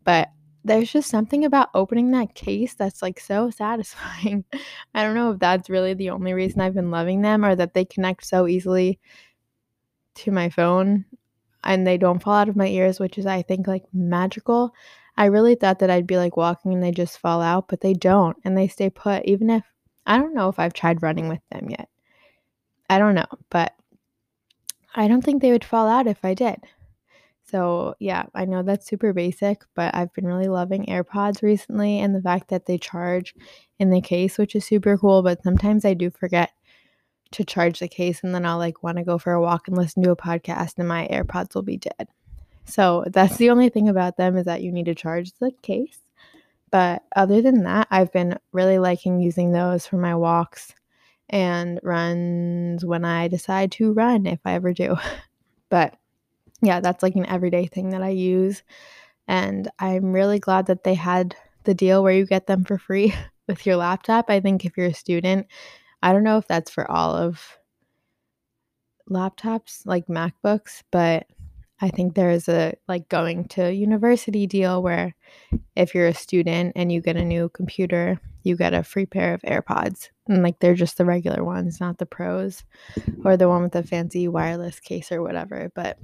but 0.05 0.29
there's 0.64 0.92
just 0.92 1.11
something 1.11 1.44
about 1.44 1.70
opening 1.74 2.11
that 2.11 2.35
case 2.35 2.74
that's 2.74 3.03
like 3.03 3.18
so 3.18 3.50
satisfying. 3.50 4.44
I 4.94 5.03
don't 5.03 5.14
know 5.14 5.33
if 5.33 5.38
that's 5.38 5.70
really 5.70 5.94
the 5.94 6.11
only 6.11 6.33
reason 6.33 6.61
I've 6.61 6.74
been 6.74 6.90
loving 6.90 7.22
them 7.22 7.44
or 7.44 7.55
that 7.57 7.74
they 7.74 7.85
connect 7.85 8.26
so 8.26 8.46
easily 8.46 8.98
to 10.16 10.31
my 10.31 10.50
phone 10.50 11.05
and 11.64 11.86
they 11.86 11.98
don't 11.98 12.22
fall 12.22 12.34
out 12.34 12.48
of 12.48 12.56
my 12.56 12.66
ears, 12.66 12.98
which 13.00 13.18
is, 13.18 13.26
I 13.26 13.42
think, 13.42 13.66
like 13.66 13.84
magical. 13.92 14.74
I 15.16 15.26
really 15.26 15.54
thought 15.54 15.80
that 15.80 15.90
I'd 15.90 16.06
be 16.06 16.16
like 16.16 16.36
walking 16.36 16.72
and 16.72 16.82
they 16.82 16.92
just 16.92 17.18
fall 17.18 17.42
out, 17.42 17.68
but 17.68 17.80
they 17.80 17.92
don't 17.92 18.36
and 18.44 18.56
they 18.56 18.68
stay 18.68 18.90
put, 18.90 19.24
even 19.26 19.50
if 19.50 19.64
I 20.06 20.18
don't 20.18 20.34
know 20.34 20.48
if 20.48 20.58
I've 20.58 20.72
tried 20.72 21.02
running 21.02 21.28
with 21.28 21.40
them 21.50 21.68
yet. 21.68 21.88
I 22.88 22.98
don't 22.98 23.14
know, 23.14 23.26
but 23.50 23.74
I 24.94 25.08
don't 25.08 25.22
think 25.22 25.42
they 25.42 25.52
would 25.52 25.64
fall 25.64 25.86
out 25.86 26.06
if 26.06 26.24
I 26.24 26.34
did. 26.34 26.56
So, 27.44 27.94
yeah, 27.98 28.26
I 28.34 28.44
know 28.44 28.62
that's 28.62 28.86
super 28.86 29.12
basic, 29.12 29.62
but 29.74 29.94
I've 29.94 30.12
been 30.14 30.26
really 30.26 30.48
loving 30.48 30.86
AirPods 30.86 31.42
recently 31.42 31.98
and 31.98 32.14
the 32.14 32.22
fact 32.22 32.48
that 32.48 32.66
they 32.66 32.78
charge 32.78 33.34
in 33.78 33.90
the 33.90 34.00
case, 34.00 34.38
which 34.38 34.54
is 34.54 34.64
super 34.64 34.96
cool. 34.96 35.22
But 35.22 35.42
sometimes 35.42 35.84
I 35.84 35.94
do 35.94 36.10
forget 36.10 36.50
to 37.32 37.44
charge 37.44 37.78
the 37.78 37.88
case 37.88 38.20
and 38.22 38.34
then 38.34 38.44
I'll 38.44 38.58
like 38.58 38.82
want 38.82 38.98
to 38.98 39.04
go 39.04 39.18
for 39.18 39.32
a 39.32 39.40
walk 39.40 39.68
and 39.68 39.76
listen 39.76 40.02
to 40.02 40.10
a 40.10 40.16
podcast 40.16 40.74
and 40.78 40.88
my 40.88 41.08
AirPods 41.08 41.54
will 41.54 41.62
be 41.62 41.76
dead. 41.76 42.08
So 42.64 43.04
that's 43.08 43.36
the 43.36 43.50
only 43.50 43.68
thing 43.68 43.88
about 43.88 44.16
them 44.16 44.36
is 44.36 44.44
that 44.44 44.62
you 44.62 44.72
need 44.72 44.86
to 44.86 44.94
charge 44.94 45.32
the 45.38 45.52
case. 45.62 45.98
But 46.70 47.02
other 47.16 47.42
than 47.42 47.64
that, 47.64 47.88
I've 47.90 48.12
been 48.12 48.38
really 48.52 48.78
liking 48.78 49.20
using 49.20 49.52
those 49.52 49.86
for 49.86 49.96
my 49.96 50.14
walks 50.14 50.72
and 51.28 51.80
runs 51.82 52.84
when 52.84 53.04
I 53.04 53.28
decide 53.28 53.72
to 53.72 53.92
run 53.92 54.26
if 54.26 54.40
I 54.44 54.54
ever 54.54 54.72
do. 54.72 54.96
but 55.68 55.96
yeah, 56.62 56.80
that's 56.80 57.02
like 57.02 57.16
an 57.16 57.26
everyday 57.26 57.66
thing 57.66 57.90
that 57.90 58.02
I 58.02 58.10
use. 58.10 58.62
And 59.26 59.70
I'm 59.78 60.12
really 60.12 60.38
glad 60.38 60.66
that 60.66 60.84
they 60.84 60.94
had 60.94 61.36
the 61.64 61.74
deal 61.74 62.02
where 62.02 62.12
you 62.12 62.26
get 62.26 62.46
them 62.46 62.64
for 62.64 62.78
free 62.78 63.14
with 63.46 63.66
your 63.66 63.76
laptop. 63.76 64.28
I 64.28 64.40
think 64.40 64.64
if 64.64 64.76
you're 64.76 64.86
a 64.86 64.94
student, 64.94 65.46
I 66.02 66.12
don't 66.12 66.24
know 66.24 66.38
if 66.38 66.48
that's 66.48 66.70
for 66.70 66.90
all 66.90 67.14
of 67.14 67.58
laptops 69.10 69.84
like 69.84 70.06
MacBooks, 70.06 70.82
but 70.90 71.26
I 71.80 71.88
think 71.88 72.14
there 72.14 72.30
is 72.30 72.48
a 72.48 72.74
like 72.88 73.08
going 73.08 73.46
to 73.48 73.72
university 73.72 74.46
deal 74.46 74.82
where 74.82 75.14
if 75.76 75.94
you're 75.94 76.06
a 76.06 76.14
student 76.14 76.72
and 76.76 76.92
you 76.92 77.00
get 77.00 77.16
a 77.16 77.24
new 77.24 77.48
computer, 77.48 78.20
you 78.42 78.56
get 78.56 78.74
a 78.74 78.82
free 78.82 79.06
pair 79.06 79.34
of 79.34 79.42
AirPods. 79.42 80.10
And 80.28 80.42
like 80.42 80.58
they're 80.60 80.74
just 80.74 80.98
the 80.98 81.04
regular 81.04 81.42
ones, 81.42 81.80
not 81.80 81.98
the 81.98 82.06
pros 82.06 82.64
or 83.24 83.36
the 83.36 83.48
one 83.48 83.62
with 83.62 83.72
the 83.72 83.82
fancy 83.82 84.28
wireless 84.28 84.78
case 84.78 85.10
or 85.10 85.22
whatever. 85.22 85.72
But 85.74 85.98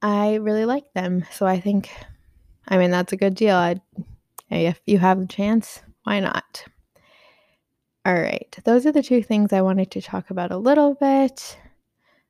I 0.00 0.34
really 0.34 0.64
like 0.64 0.92
them. 0.94 1.24
So 1.30 1.46
I 1.46 1.60
think, 1.60 1.90
I 2.66 2.78
mean, 2.78 2.90
that's 2.90 3.12
a 3.12 3.16
good 3.16 3.34
deal. 3.34 3.56
I'd, 3.56 3.80
if 4.50 4.80
you 4.86 4.98
have 4.98 5.20
the 5.20 5.26
chance, 5.26 5.82
why 6.04 6.20
not? 6.20 6.64
All 8.04 8.14
right, 8.14 8.56
those 8.64 8.84
are 8.84 8.90
the 8.90 9.02
two 9.02 9.22
things 9.22 9.52
I 9.52 9.60
wanted 9.60 9.92
to 9.92 10.02
talk 10.02 10.30
about 10.30 10.50
a 10.50 10.56
little 10.56 10.94
bit. 10.94 11.56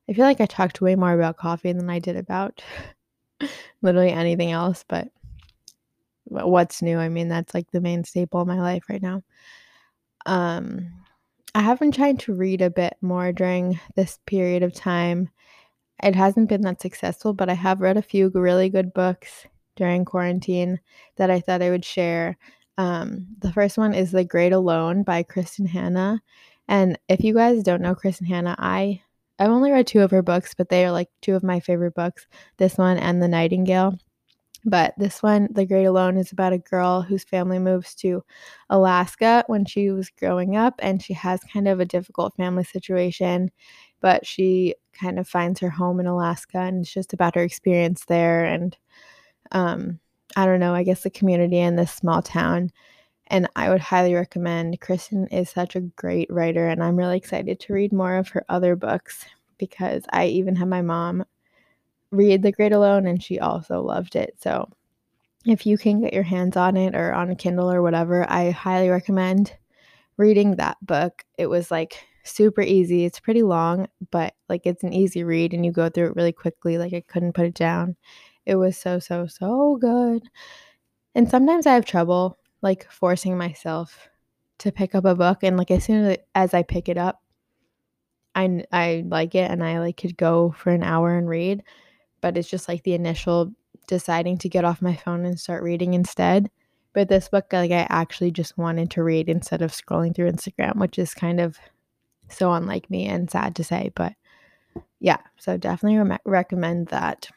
I 0.08 0.12
feel 0.12 0.26
like 0.26 0.40
I 0.40 0.46
talked 0.46 0.82
way 0.82 0.96
more 0.96 1.14
about 1.14 1.38
coffee 1.38 1.72
than 1.72 1.88
I 1.88 1.98
did 1.98 2.16
about 2.16 2.62
literally 3.82 4.10
anything 4.10 4.52
else, 4.52 4.84
but 4.86 5.08
what's 6.24 6.82
new? 6.82 6.98
I 6.98 7.08
mean, 7.08 7.28
that's 7.28 7.54
like 7.54 7.70
the 7.70 7.80
main 7.80 8.04
staple 8.04 8.42
of 8.42 8.48
my 8.48 8.60
life 8.60 8.84
right 8.90 9.00
now. 9.00 9.22
Um, 10.26 10.92
I 11.54 11.62
have 11.62 11.78
been 11.78 11.92
trying 11.92 12.18
to 12.18 12.34
read 12.34 12.60
a 12.60 12.70
bit 12.70 12.96
more 13.00 13.32
during 13.32 13.80
this 13.96 14.18
period 14.26 14.62
of 14.62 14.74
time. 14.74 15.30
It 16.02 16.14
hasn't 16.14 16.50
been 16.50 16.62
that 16.62 16.82
successful, 16.82 17.32
but 17.32 17.48
I 17.48 17.54
have 17.54 17.80
read 17.80 17.96
a 17.96 18.02
few 18.02 18.28
really 18.28 18.68
good 18.68 18.92
books 18.92 19.46
during 19.76 20.04
quarantine 20.04 20.80
that 21.16 21.30
I 21.30 21.40
thought 21.40 21.62
I 21.62 21.70
would 21.70 21.84
share. 21.84 22.36
Um, 22.78 23.26
the 23.38 23.52
first 23.52 23.78
one 23.78 23.94
is 23.94 24.10
The 24.10 24.24
Great 24.24 24.52
Alone 24.52 25.02
by 25.02 25.22
Kristin 25.22 25.66
Hannah. 25.66 26.22
And 26.68 26.98
if 27.08 27.22
you 27.22 27.34
guys 27.34 27.62
don't 27.62 27.82
know 27.82 27.94
Kristin 27.94 28.26
Hannah, 28.26 28.56
I 28.58 29.02
I've 29.38 29.50
only 29.50 29.72
read 29.72 29.86
two 29.86 30.00
of 30.00 30.10
her 30.12 30.22
books, 30.22 30.54
but 30.54 30.68
they 30.68 30.84
are 30.84 30.92
like 30.92 31.08
two 31.20 31.34
of 31.34 31.42
my 31.42 31.58
favorite 31.58 31.94
books. 31.94 32.26
This 32.58 32.78
one 32.78 32.98
and 32.98 33.22
The 33.22 33.28
Nightingale. 33.28 33.98
But 34.64 34.94
this 34.96 35.22
one, 35.22 35.48
The 35.50 35.66
Great 35.66 35.86
Alone, 35.86 36.16
is 36.16 36.30
about 36.30 36.52
a 36.52 36.58
girl 36.58 37.02
whose 37.02 37.24
family 37.24 37.58
moves 37.58 37.94
to 37.96 38.22
Alaska 38.70 39.42
when 39.48 39.64
she 39.64 39.90
was 39.90 40.10
growing 40.10 40.56
up, 40.56 40.74
and 40.78 41.02
she 41.02 41.14
has 41.14 41.40
kind 41.52 41.66
of 41.66 41.80
a 41.80 41.84
difficult 41.84 42.36
family 42.36 42.62
situation, 42.62 43.50
but 44.00 44.24
she 44.24 44.76
kind 44.92 45.18
of 45.18 45.26
finds 45.26 45.58
her 45.60 45.70
home 45.70 45.98
in 45.98 46.06
Alaska, 46.06 46.58
and 46.58 46.82
it's 46.82 46.92
just 46.92 47.12
about 47.12 47.34
her 47.34 47.42
experience 47.42 48.04
there 48.06 48.44
and 48.44 48.76
um, 49.50 49.98
I 50.36 50.46
don't 50.46 50.60
know, 50.60 50.74
I 50.74 50.82
guess 50.82 51.02
the 51.02 51.10
community 51.10 51.58
in 51.58 51.76
this 51.76 51.92
small 51.92 52.22
town. 52.22 52.70
And 53.28 53.48
I 53.56 53.70
would 53.70 53.80
highly 53.80 54.14
recommend. 54.14 54.80
Kristin 54.80 55.32
is 55.32 55.48
such 55.48 55.74
a 55.76 55.80
great 55.80 56.30
writer, 56.30 56.68
and 56.68 56.82
I'm 56.82 56.96
really 56.96 57.16
excited 57.16 57.60
to 57.60 57.72
read 57.72 57.92
more 57.92 58.16
of 58.16 58.28
her 58.28 58.44
other 58.48 58.76
books 58.76 59.24
because 59.58 60.02
I 60.12 60.26
even 60.26 60.56
had 60.56 60.68
my 60.68 60.82
mom 60.82 61.24
read 62.10 62.42
The 62.42 62.52
Great 62.52 62.72
Alone, 62.72 63.06
and 63.06 63.22
she 63.22 63.38
also 63.38 63.80
loved 63.80 64.16
it. 64.16 64.34
So 64.38 64.68
if 65.46 65.66
you 65.66 65.78
can 65.78 66.00
get 66.00 66.12
your 66.12 66.22
hands 66.22 66.56
on 66.56 66.76
it 66.76 66.94
or 66.94 67.12
on 67.12 67.30
a 67.30 67.36
Kindle 67.36 67.70
or 67.70 67.82
whatever, 67.82 68.30
I 68.30 68.50
highly 68.50 68.88
recommend 68.88 69.56
reading 70.16 70.56
that 70.56 70.76
book. 70.84 71.24
It 71.38 71.46
was 71.46 71.70
like 71.70 72.04
super 72.24 72.62
easy. 72.62 73.04
It's 73.04 73.20
pretty 73.20 73.42
long, 73.42 73.88
but 74.10 74.34
like 74.48 74.62
it's 74.66 74.84
an 74.84 74.92
easy 74.92 75.24
read 75.24 75.52
and 75.54 75.64
you 75.64 75.72
go 75.72 75.88
through 75.88 76.08
it 76.08 76.16
really 76.16 76.32
quickly. 76.32 76.78
Like 76.78 76.92
I 76.92 77.00
couldn't 77.00 77.32
put 77.32 77.46
it 77.46 77.54
down. 77.54 77.96
It 78.46 78.56
was 78.56 78.76
so, 78.76 78.98
so, 78.98 79.26
so 79.26 79.76
good. 79.80 80.22
And 81.14 81.28
sometimes 81.28 81.66
I 81.66 81.74
have 81.74 81.84
trouble 81.84 82.38
like 82.62 82.90
forcing 82.90 83.36
myself 83.36 84.08
to 84.58 84.72
pick 84.72 84.94
up 84.94 85.04
a 85.04 85.14
book. 85.14 85.42
And 85.42 85.56
like 85.56 85.70
as 85.70 85.84
soon 85.84 86.16
as 86.34 86.54
I 86.54 86.62
pick 86.62 86.88
it 86.88 86.98
up, 86.98 87.22
I, 88.34 88.64
I 88.72 89.04
like 89.06 89.34
it 89.34 89.50
and 89.50 89.62
I 89.62 89.78
like 89.78 89.98
could 89.98 90.16
go 90.16 90.54
for 90.56 90.70
an 90.70 90.82
hour 90.82 91.16
and 91.16 91.28
read. 91.28 91.62
But 92.20 92.38
it's 92.38 92.48
just 92.48 92.68
like 92.68 92.84
the 92.84 92.94
initial 92.94 93.52
deciding 93.88 94.38
to 94.38 94.48
get 94.48 94.64
off 94.64 94.80
my 94.80 94.96
phone 94.96 95.24
and 95.24 95.38
start 95.38 95.62
reading 95.62 95.94
instead. 95.94 96.50
But 96.92 97.08
this 97.08 97.28
book, 97.28 97.46
like, 97.52 97.70
I 97.70 97.86
actually 97.88 98.30
just 98.30 98.58
wanted 98.58 98.90
to 98.92 99.02
read 99.02 99.28
instead 99.28 99.62
of 99.62 99.72
scrolling 99.72 100.14
through 100.14 100.30
Instagram, 100.30 100.76
which 100.76 100.98
is 100.98 101.14
kind 101.14 101.40
of 101.40 101.58
so 102.28 102.52
unlike 102.52 102.90
me 102.90 103.06
and 103.06 103.30
sad 103.30 103.56
to 103.56 103.64
say. 103.64 103.90
But 103.94 104.12
yeah, 105.00 105.18
so 105.38 105.56
definitely 105.56 105.98
re- 105.98 106.18
recommend 106.24 106.88
that. 106.88 107.28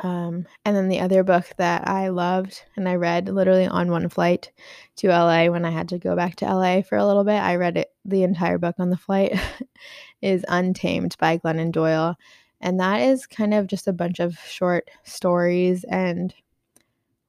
Um, 0.00 0.46
and 0.64 0.76
then 0.76 0.88
the 0.88 1.00
other 1.00 1.24
book 1.24 1.46
that 1.56 1.88
I 1.88 2.08
loved 2.08 2.62
and 2.76 2.88
I 2.88 2.94
read 2.94 3.28
literally 3.28 3.66
on 3.66 3.90
one 3.90 4.08
flight 4.08 4.52
to 4.96 5.08
LA 5.08 5.46
when 5.46 5.64
I 5.64 5.70
had 5.70 5.88
to 5.88 5.98
go 5.98 6.14
back 6.14 6.36
to 6.36 6.46
LA 6.46 6.82
for 6.82 6.96
a 6.96 7.06
little 7.06 7.24
bit, 7.24 7.40
I 7.40 7.56
read 7.56 7.76
it 7.76 7.92
the 8.04 8.22
entire 8.22 8.58
book 8.58 8.76
on 8.78 8.90
the 8.90 8.96
flight, 8.96 9.38
is 10.22 10.44
Untamed 10.48 11.16
by 11.18 11.38
Glennon 11.38 11.72
Doyle. 11.72 12.16
And 12.60 12.80
that 12.80 13.00
is 13.00 13.26
kind 13.26 13.54
of 13.54 13.66
just 13.66 13.88
a 13.88 13.92
bunch 13.92 14.18
of 14.18 14.38
short 14.38 14.88
stories 15.04 15.84
and 15.84 16.34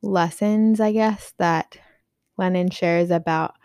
lessons, 0.02 0.80
I 0.80 0.92
guess, 0.92 1.34
that 1.38 1.78
Glennon 2.38 2.72
shares 2.72 3.12
about 3.12 3.56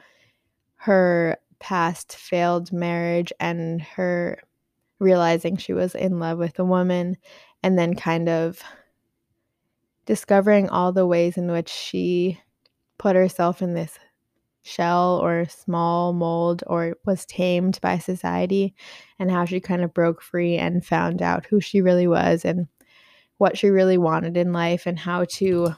her 0.76 1.38
past 1.58 2.16
failed 2.16 2.72
marriage 2.72 3.32
and 3.40 3.80
her 3.80 4.38
realizing 4.98 5.56
she 5.56 5.72
was 5.72 5.94
in 5.94 6.18
love 6.18 6.38
with 6.38 6.58
a 6.58 6.64
woman 6.64 7.16
and 7.64 7.78
then 7.78 7.94
kind 7.94 8.28
of 8.28 8.62
discovering 10.04 10.68
all 10.68 10.92
the 10.92 11.06
ways 11.06 11.38
in 11.38 11.50
which 11.50 11.70
she 11.70 12.38
put 12.98 13.16
herself 13.16 13.62
in 13.62 13.72
this 13.72 13.98
shell 14.60 15.18
or 15.24 15.46
small 15.48 16.12
mold 16.12 16.62
or 16.66 16.94
was 17.06 17.24
tamed 17.24 17.80
by 17.80 17.96
society 17.96 18.74
and 19.18 19.30
how 19.30 19.46
she 19.46 19.60
kind 19.60 19.82
of 19.82 19.94
broke 19.94 20.20
free 20.20 20.58
and 20.58 20.84
found 20.84 21.22
out 21.22 21.46
who 21.46 21.58
she 21.58 21.80
really 21.80 22.06
was 22.06 22.44
and 22.44 22.68
what 23.38 23.56
she 23.56 23.68
really 23.68 23.96
wanted 23.96 24.36
in 24.36 24.52
life 24.52 24.84
and 24.84 24.98
how 24.98 25.24
to 25.24 25.74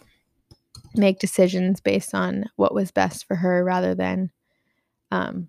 make 0.97 1.21
decisions 1.21 1.81
based 1.81 2.17
on 2.17 2.47
what 2.57 2.75
was 2.75 2.91
best 2.91 3.29
for 3.29 3.37
her 3.37 3.65
rather 3.65 3.95
than 3.95 4.29
um 5.13 5.49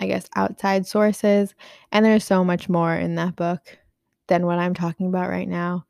I 0.00 0.06
guess 0.06 0.28
outside 0.34 0.84
sources. 0.84 1.54
And 1.92 2.04
there's 2.04 2.24
so 2.24 2.42
much 2.44 2.68
more 2.68 2.94
in 2.94 3.14
that 3.14 3.36
book 3.36 3.78
than 4.32 4.46
what 4.46 4.58
I'm 4.58 4.72
talking 4.72 5.08
about 5.08 5.28
right 5.28 5.46
now 5.46 5.84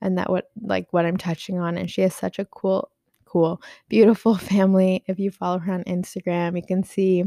and 0.00 0.18
that 0.18 0.28
what 0.28 0.50
like 0.60 0.92
what 0.92 1.06
I'm 1.06 1.16
touching 1.16 1.60
on 1.60 1.78
and 1.78 1.88
she 1.88 2.00
has 2.00 2.16
such 2.16 2.40
a 2.40 2.44
cool 2.44 2.90
cool 3.24 3.62
beautiful 3.88 4.34
family. 4.52 5.04
If 5.06 5.20
you 5.20 5.30
follow 5.30 5.58
her 5.60 5.72
on 5.72 5.84
Instagram 5.84 6.56
you 6.56 6.66
can 6.66 6.82
see 6.82 7.22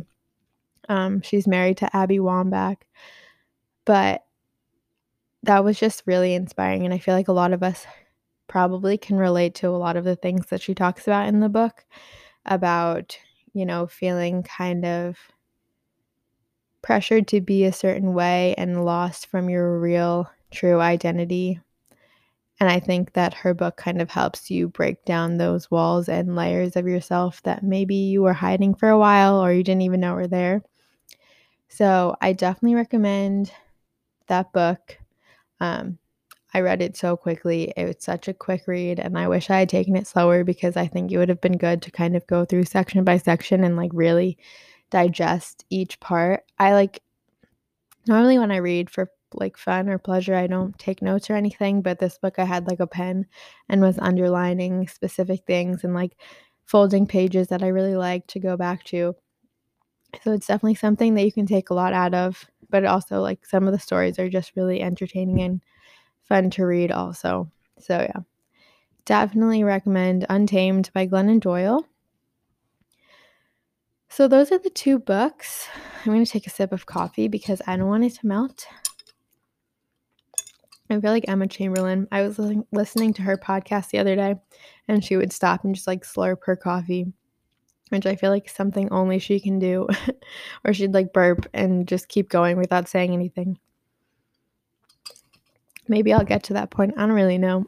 um, 0.90 1.22
she's 1.22 1.48
married 1.48 1.78
to 1.78 1.96
Abby 1.96 2.18
Wambach 2.18 2.76
but 3.86 4.26
that 5.44 5.64
was 5.64 5.80
just 5.80 6.04
really 6.06 6.34
inspiring 6.34 6.84
and 6.84 6.94
I 6.94 6.98
feel 6.98 7.16
like 7.16 7.30
a 7.30 7.34
lot 7.34 7.54
of 7.54 7.64
us 7.64 7.88
probably 8.50 8.98
can 8.98 9.16
relate 9.16 9.56
to 9.56 9.70
a 9.70 9.80
lot 9.80 9.96
of 9.96 10.04
the 10.04 10.18
things 10.18 10.48
that 10.48 10.62
she 10.62 10.76
talks 10.76 11.08
about 11.08 11.30
in 11.30 11.40
the 11.40 11.48
book 11.48 11.86
about 12.46 13.18
you 13.54 13.66
know 13.66 13.88
feeling 13.88 14.44
kind 14.44 14.84
of 14.84 15.18
pressured 16.82 17.30
to 17.30 17.40
be 17.40 17.64
a 17.64 17.72
certain 17.72 18.14
way 18.14 18.56
and 18.58 18.84
lost 18.84 19.28
from 19.28 19.50
your 19.50 19.80
real 19.80 20.30
true 20.52 20.80
identity 20.80 21.60
and 22.60 22.70
I 22.70 22.80
think 22.80 23.14
that 23.14 23.34
her 23.36 23.54
book 23.54 23.78
kind 23.78 24.02
of 24.02 24.12
helps 24.12 24.52
you 24.52 24.68
break 24.68 25.06
down 25.06 25.38
those 25.38 25.72
walls 25.72 26.10
and 26.10 26.36
layers 26.36 26.76
of 26.76 26.88
yourself 26.88 27.42
that 27.44 27.64
maybe 27.64 27.96
you 27.96 28.22
were 28.22 28.34
hiding 28.34 28.76
for 28.76 28.90
a 28.90 29.00
while 29.00 29.42
or 29.44 29.54
you 29.54 29.64
didn't 29.64 29.84
even 29.84 30.02
know 30.02 30.14
were 30.14 30.28
there. 30.28 30.62
So 31.70 32.16
I 32.20 32.34
definitely 32.34 32.76
recommend 32.76 33.54
that 34.28 34.52
book. 34.52 34.98
Um, 35.62 36.00
I 36.54 36.60
read 36.62 36.82
it 36.82 36.98
so 36.98 37.16
quickly. 37.16 37.72
It 37.78 37.86
was 37.86 37.96
such 38.00 38.28
a 38.28 38.34
quick 38.34 38.64
read, 38.68 39.00
and 39.00 39.18
I 39.18 39.28
wish 39.28 39.50
I 39.50 39.60
had 39.60 39.70
taken 39.70 39.96
it 39.96 40.08
slower 40.08 40.44
because 40.44 40.76
I 40.76 40.88
think 40.88 41.12
it 41.12 41.18
would 41.18 41.30
have 41.30 41.42
been 41.42 41.58
good 41.58 41.82
to 41.84 41.92
kind 41.92 42.16
of 42.16 42.26
go 42.28 42.44
through 42.44 42.66
section 42.66 43.04
by 43.04 43.18
section 43.18 43.64
and 43.64 43.78
like 43.78 43.92
really 43.94 44.38
digest 44.90 45.64
each 45.70 46.00
part. 46.00 46.44
I 46.58 46.74
like 46.74 47.04
normally 48.08 48.40
when 48.40 48.52
I 48.52 48.58
read 48.58 48.90
for 48.90 49.12
like 49.34 49.58
fun 49.58 49.90
or 49.90 49.98
pleasure. 49.98 50.36
I 50.36 50.48
don't 50.48 50.78
take 50.78 51.02
notes 51.02 51.30
or 51.30 51.36
anything, 51.36 51.82
but 51.82 52.00
this 52.00 52.18
book 52.18 52.40
I 52.40 52.46
had 52.46 52.68
like 52.68 52.80
a 52.80 52.88
pen 52.88 53.26
and 53.68 53.82
was 53.82 54.00
underlining 54.00 54.88
specific 54.88 55.46
things 55.46 55.84
and 55.84 55.94
like 55.94 56.18
folding 56.66 57.06
pages 57.08 57.48
that 57.48 57.64
I 57.64 57.68
really 57.68 57.96
like 57.96 58.28
to 58.28 58.40
go 58.40 58.58
back 58.58 58.84
to. 58.86 59.16
So 60.24 60.34
it's 60.34 60.48
definitely 60.48 60.76
something 60.76 61.14
that 61.16 61.26
you 61.26 61.32
can 61.32 61.46
take 61.46 61.70
a 61.70 61.76
lot 61.76 61.94
out 61.94 62.14
of, 62.14 62.46
but 62.70 62.86
also 62.86 63.22
like 63.22 63.46
some 63.46 63.68
of 63.68 63.74
the 63.74 63.80
stories 63.80 64.20
are 64.20 64.30
just 64.30 64.56
really 64.56 64.82
entertaining 64.82 65.42
and 65.42 65.62
fun 66.24 66.50
to 66.52 66.66
read 66.66 66.92
also. 66.92 67.52
So 67.80 68.00
yeah. 68.00 68.22
Definitely 69.06 69.64
recommend 69.64 70.28
Untamed 70.30 70.92
by 70.94 71.08
Glennon 71.08 71.40
Doyle. 71.40 71.84
So 74.08 74.28
those 74.28 74.52
are 74.52 74.60
the 74.60 74.70
two 74.70 75.00
books. 75.00 75.68
I'm 76.06 76.12
going 76.12 76.24
to 76.24 76.32
take 76.32 76.46
a 76.46 76.52
sip 76.52 76.72
of 76.72 76.86
coffee 76.86 77.28
because 77.28 77.60
I 77.66 77.76
don't 77.76 77.88
want 77.88 78.04
it 78.04 78.14
to 78.16 78.28
melt. 78.28 78.68
I 80.90 81.00
feel 81.00 81.12
like 81.12 81.26
Emma 81.28 81.48
Chamberlain. 81.48 82.08
I 82.12 82.24
was 82.24 82.40
listening 82.72 83.14
to 83.14 83.22
her 83.22 83.38
podcast 83.38 83.90
the 83.90 84.00
other 84.00 84.16
day, 84.16 84.36
and 84.88 85.04
she 85.04 85.18
would 85.18 85.32
stop 85.32 85.64
and 85.64 85.76
just 85.76 85.88
like 85.88 86.04
slurp 86.04 86.38
her 86.46 86.56
coffee, 86.56 87.14
which 87.90 88.08
I 88.08 88.16
feel 88.16 88.32
like 88.32 88.50
something 88.50 88.92
only 88.92 89.20
she 89.20 89.40
can 89.40 89.60
do. 89.60 89.88
or 90.66 90.74
she'd 90.74 90.94
like 90.94 91.14
burp 91.14 91.46
and 91.54 91.88
just 91.88 92.08
keep 92.08 92.30
going 92.30 92.58
without 92.58 92.90
saying 92.90 93.14
anything. 93.14 93.60
Maybe 95.88 96.12
I'll 96.12 96.26
get 96.26 96.44
to 96.44 96.54
that 96.54 96.72
point. 96.72 96.96
I 96.98 97.02
don't 97.02 97.12
really 97.12 97.38
know. 97.38 97.66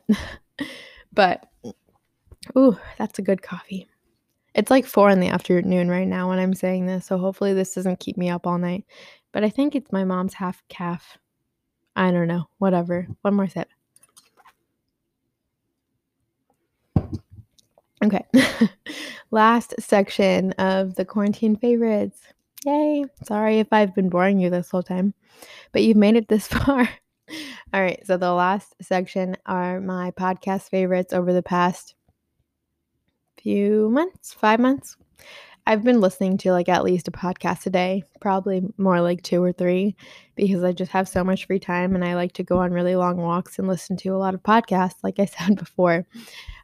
but, 1.13 1.45
ooh, 2.57 2.77
that's 2.97 3.19
a 3.19 3.23
good 3.23 3.41
coffee. 3.41 3.87
It's 4.53 4.71
like 4.71 4.85
four 4.85 5.09
in 5.09 5.19
the 5.19 5.29
afternoon 5.29 5.89
right 5.89 6.07
now 6.07 6.29
when 6.29 6.39
I'm 6.39 6.53
saying 6.53 6.85
this, 6.85 7.05
so 7.05 7.17
hopefully 7.17 7.53
this 7.53 7.73
doesn't 7.73 7.99
keep 7.99 8.17
me 8.17 8.29
up 8.29 8.45
all 8.45 8.57
night. 8.57 8.83
But 9.31 9.43
I 9.43 9.49
think 9.49 9.75
it's 9.75 9.91
my 9.91 10.03
mom's 10.03 10.33
half 10.33 10.61
caf 10.69 11.17
I 11.95 12.11
don't 12.11 12.27
know. 12.27 12.47
Whatever. 12.57 13.07
One 13.21 13.35
more 13.35 13.47
sip. 13.47 13.69
Okay. 18.03 18.25
Last 19.31 19.75
section 19.79 20.51
of 20.53 20.95
the 20.95 21.05
quarantine 21.05 21.55
favorites. 21.55 22.19
Yay. 22.65 23.05
Sorry 23.23 23.59
if 23.59 23.67
I've 23.71 23.93
been 23.93 24.09
boring 24.09 24.39
you 24.39 24.49
this 24.49 24.69
whole 24.69 24.83
time, 24.83 25.13
but 25.71 25.83
you've 25.83 25.97
made 25.97 26.15
it 26.15 26.27
this 26.27 26.47
far. 26.47 26.89
All 27.73 27.81
right. 27.81 28.05
So, 28.05 28.17
the 28.17 28.33
last 28.33 28.75
section 28.81 29.37
are 29.45 29.79
my 29.79 30.11
podcast 30.11 30.69
favorites 30.69 31.13
over 31.13 31.31
the 31.31 31.43
past 31.43 31.95
few 33.41 33.89
months, 33.89 34.33
five 34.33 34.59
months. 34.59 34.97
I've 35.67 35.83
been 35.83 36.01
listening 36.01 36.37
to 36.39 36.51
like 36.51 36.69
at 36.69 36.83
least 36.83 37.07
a 37.07 37.11
podcast 37.11 37.65
a 37.65 37.69
day, 37.69 38.03
probably 38.19 38.63
more 38.77 38.99
like 38.99 39.21
two 39.21 39.43
or 39.43 39.51
three, 39.51 39.95
because 40.35 40.63
I 40.63 40.71
just 40.71 40.91
have 40.91 41.07
so 41.07 41.23
much 41.23 41.45
free 41.45 41.59
time 41.59 41.93
and 41.93 42.03
I 42.03 42.15
like 42.15 42.33
to 42.33 42.43
go 42.43 42.57
on 42.57 42.71
really 42.71 42.95
long 42.95 43.17
walks 43.17 43.59
and 43.59 43.67
listen 43.67 43.95
to 43.97 44.09
a 44.09 44.17
lot 44.17 44.33
of 44.33 44.43
podcasts, 44.43 45.03
like 45.03 45.19
I 45.19 45.25
said 45.37 45.57
before. 45.57 46.05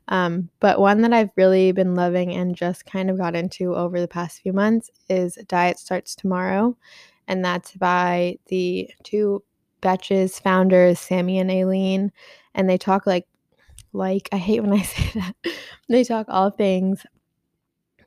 Um, 0.07 0.49
but 0.60 0.79
one 0.79 1.01
that 1.01 1.13
I've 1.13 1.29
really 1.36 1.71
been 1.73 1.93
loving 1.93 2.33
and 2.33 2.55
just 2.55 2.86
kind 2.86 3.10
of 3.10 3.17
got 3.17 3.36
into 3.36 3.75
over 3.75 3.99
the 3.99 4.07
past 4.07 4.41
few 4.41 4.53
months 4.53 4.89
is 5.10 5.38
Diet 5.47 5.77
Starts 5.77 6.15
Tomorrow. 6.15 6.77
And 7.27 7.43
that's 7.43 7.73
by 7.73 8.38
the 8.47 8.89
two 9.03 9.43
Betches 9.81 10.41
founders, 10.41 10.99
Sami 10.99 11.39
and 11.39 11.51
Aleen. 11.51 12.12
And 12.55 12.69
they 12.69 12.77
talk 12.77 13.05
like, 13.05 13.27
like, 13.93 14.29
I 14.31 14.38
hate 14.38 14.62
when 14.62 14.73
I 14.73 14.81
say 14.81 15.12
that. 15.19 15.36
they 15.89 16.03
talk 16.03 16.25
all 16.29 16.51
things 16.51 17.05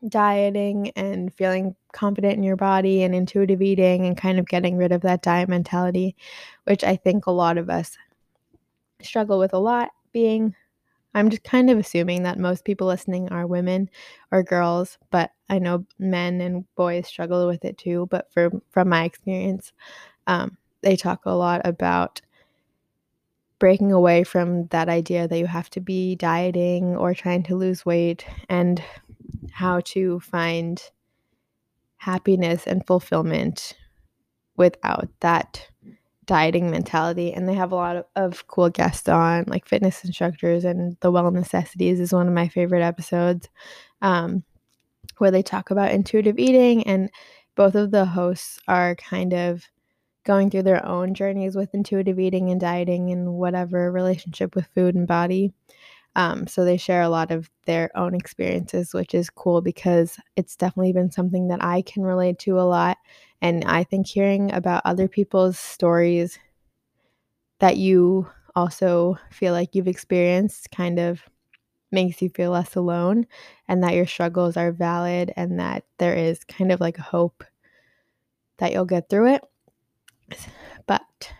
dieting 0.08 0.90
and 0.96 1.32
feeling 1.34 1.74
confident 1.92 2.34
in 2.34 2.42
your 2.42 2.56
body 2.56 3.02
and 3.02 3.14
intuitive 3.14 3.62
eating 3.62 4.06
and 4.06 4.16
kind 4.16 4.38
of 4.38 4.46
getting 4.46 4.76
rid 4.76 4.92
of 4.92 5.02
that 5.02 5.22
diet 5.22 5.48
mentality, 5.48 6.16
which 6.64 6.84
I 6.84 6.96
think 6.96 7.26
a 7.26 7.30
lot 7.30 7.58
of 7.58 7.68
us 7.68 7.98
struggle 9.02 9.38
with 9.38 9.52
a 9.52 9.58
lot 9.58 9.90
being 10.12 10.54
I'm 11.14 11.28
just 11.28 11.42
kind 11.42 11.70
of 11.70 11.78
assuming 11.78 12.22
that 12.22 12.38
most 12.38 12.64
people 12.64 12.86
listening 12.86 13.30
are 13.30 13.46
women 13.46 13.90
or 14.30 14.42
girls, 14.42 14.96
but 15.10 15.32
I 15.48 15.58
know 15.58 15.84
men 15.98 16.40
and 16.40 16.64
boys 16.76 17.08
struggle 17.08 17.46
with 17.48 17.64
it 17.64 17.78
too. 17.78 18.06
But 18.10 18.32
for 18.32 18.50
from 18.70 18.88
my 18.88 19.04
experience, 19.04 19.72
um, 20.28 20.56
they 20.82 20.96
talk 20.96 21.22
a 21.26 21.32
lot 21.32 21.62
about 21.64 22.20
breaking 23.58 23.92
away 23.92 24.24
from 24.24 24.66
that 24.68 24.88
idea 24.88 25.28
that 25.28 25.38
you 25.38 25.46
have 25.46 25.68
to 25.70 25.80
be 25.80 26.14
dieting 26.14 26.96
or 26.96 27.12
trying 27.12 27.42
to 27.44 27.56
lose 27.56 27.84
weight 27.84 28.24
and 28.48 28.82
how 29.52 29.80
to 29.80 30.20
find 30.20 30.82
happiness 31.96 32.66
and 32.66 32.86
fulfillment 32.86 33.76
without 34.56 35.08
that 35.20 35.66
dieting 36.26 36.70
mentality. 36.70 37.32
And 37.32 37.48
they 37.48 37.54
have 37.54 37.72
a 37.72 37.76
lot 37.76 37.96
of, 37.96 38.04
of 38.14 38.46
cool 38.46 38.70
guests 38.70 39.08
on, 39.08 39.44
like 39.48 39.66
fitness 39.66 40.04
instructors, 40.04 40.64
and 40.64 40.96
the 41.00 41.10
Well 41.10 41.30
Necessities 41.30 41.98
is 42.00 42.12
one 42.12 42.28
of 42.28 42.34
my 42.34 42.48
favorite 42.48 42.82
episodes 42.82 43.48
um, 44.00 44.44
where 45.18 45.30
they 45.30 45.42
talk 45.42 45.70
about 45.70 45.90
intuitive 45.90 46.38
eating. 46.38 46.86
And 46.86 47.10
both 47.56 47.74
of 47.74 47.90
the 47.90 48.04
hosts 48.04 48.58
are 48.68 48.94
kind 48.94 49.34
of 49.34 49.64
going 50.24 50.50
through 50.50 50.62
their 50.62 50.86
own 50.86 51.14
journeys 51.14 51.56
with 51.56 51.74
intuitive 51.74 52.18
eating 52.18 52.50
and 52.50 52.60
dieting 52.60 53.10
and 53.10 53.34
whatever 53.34 53.90
relationship 53.90 54.54
with 54.54 54.68
food 54.74 54.94
and 54.94 55.08
body. 55.08 55.52
Um, 56.16 56.46
so 56.46 56.64
they 56.64 56.76
share 56.76 57.02
a 57.02 57.08
lot 57.08 57.30
of 57.30 57.48
their 57.66 57.96
own 57.96 58.14
experiences, 58.14 58.92
which 58.92 59.14
is 59.14 59.30
cool 59.30 59.60
because 59.60 60.18
it's 60.36 60.56
definitely 60.56 60.92
been 60.92 61.10
something 61.10 61.48
that 61.48 61.62
I 61.62 61.82
can 61.82 62.02
relate 62.02 62.38
to 62.40 62.58
a 62.58 62.62
lot. 62.62 62.98
And 63.40 63.64
I 63.64 63.84
think 63.84 64.06
hearing 64.06 64.52
about 64.52 64.82
other 64.84 65.08
people's 65.08 65.58
stories 65.58 66.38
that 67.60 67.76
you 67.76 68.26
also 68.56 69.16
feel 69.30 69.52
like 69.52 69.74
you've 69.74 69.88
experienced 69.88 70.70
kind 70.70 70.98
of 70.98 71.22
makes 71.92 72.22
you 72.22 72.28
feel 72.30 72.52
less 72.52 72.76
alone 72.76 73.26
and 73.68 73.82
that 73.82 73.94
your 73.94 74.06
struggles 74.06 74.56
are 74.56 74.72
valid 74.72 75.32
and 75.36 75.58
that 75.60 75.84
there 75.98 76.14
is 76.14 76.44
kind 76.44 76.72
of 76.72 76.80
like 76.80 76.96
hope 76.96 77.44
that 78.58 78.72
you'll 78.72 78.84
get 78.84 79.08
through 79.08 79.34
it. 79.34 79.42
But 80.86 81.32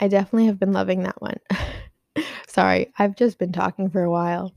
I 0.00 0.08
definitely 0.08 0.46
have 0.46 0.58
been 0.58 0.72
loving 0.72 1.02
that 1.02 1.20
one. 1.20 1.38
Sorry, 2.56 2.90
I've 2.98 3.16
just 3.16 3.38
been 3.38 3.52
talking 3.52 3.90
for 3.90 4.02
a 4.02 4.10
while. 4.10 4.50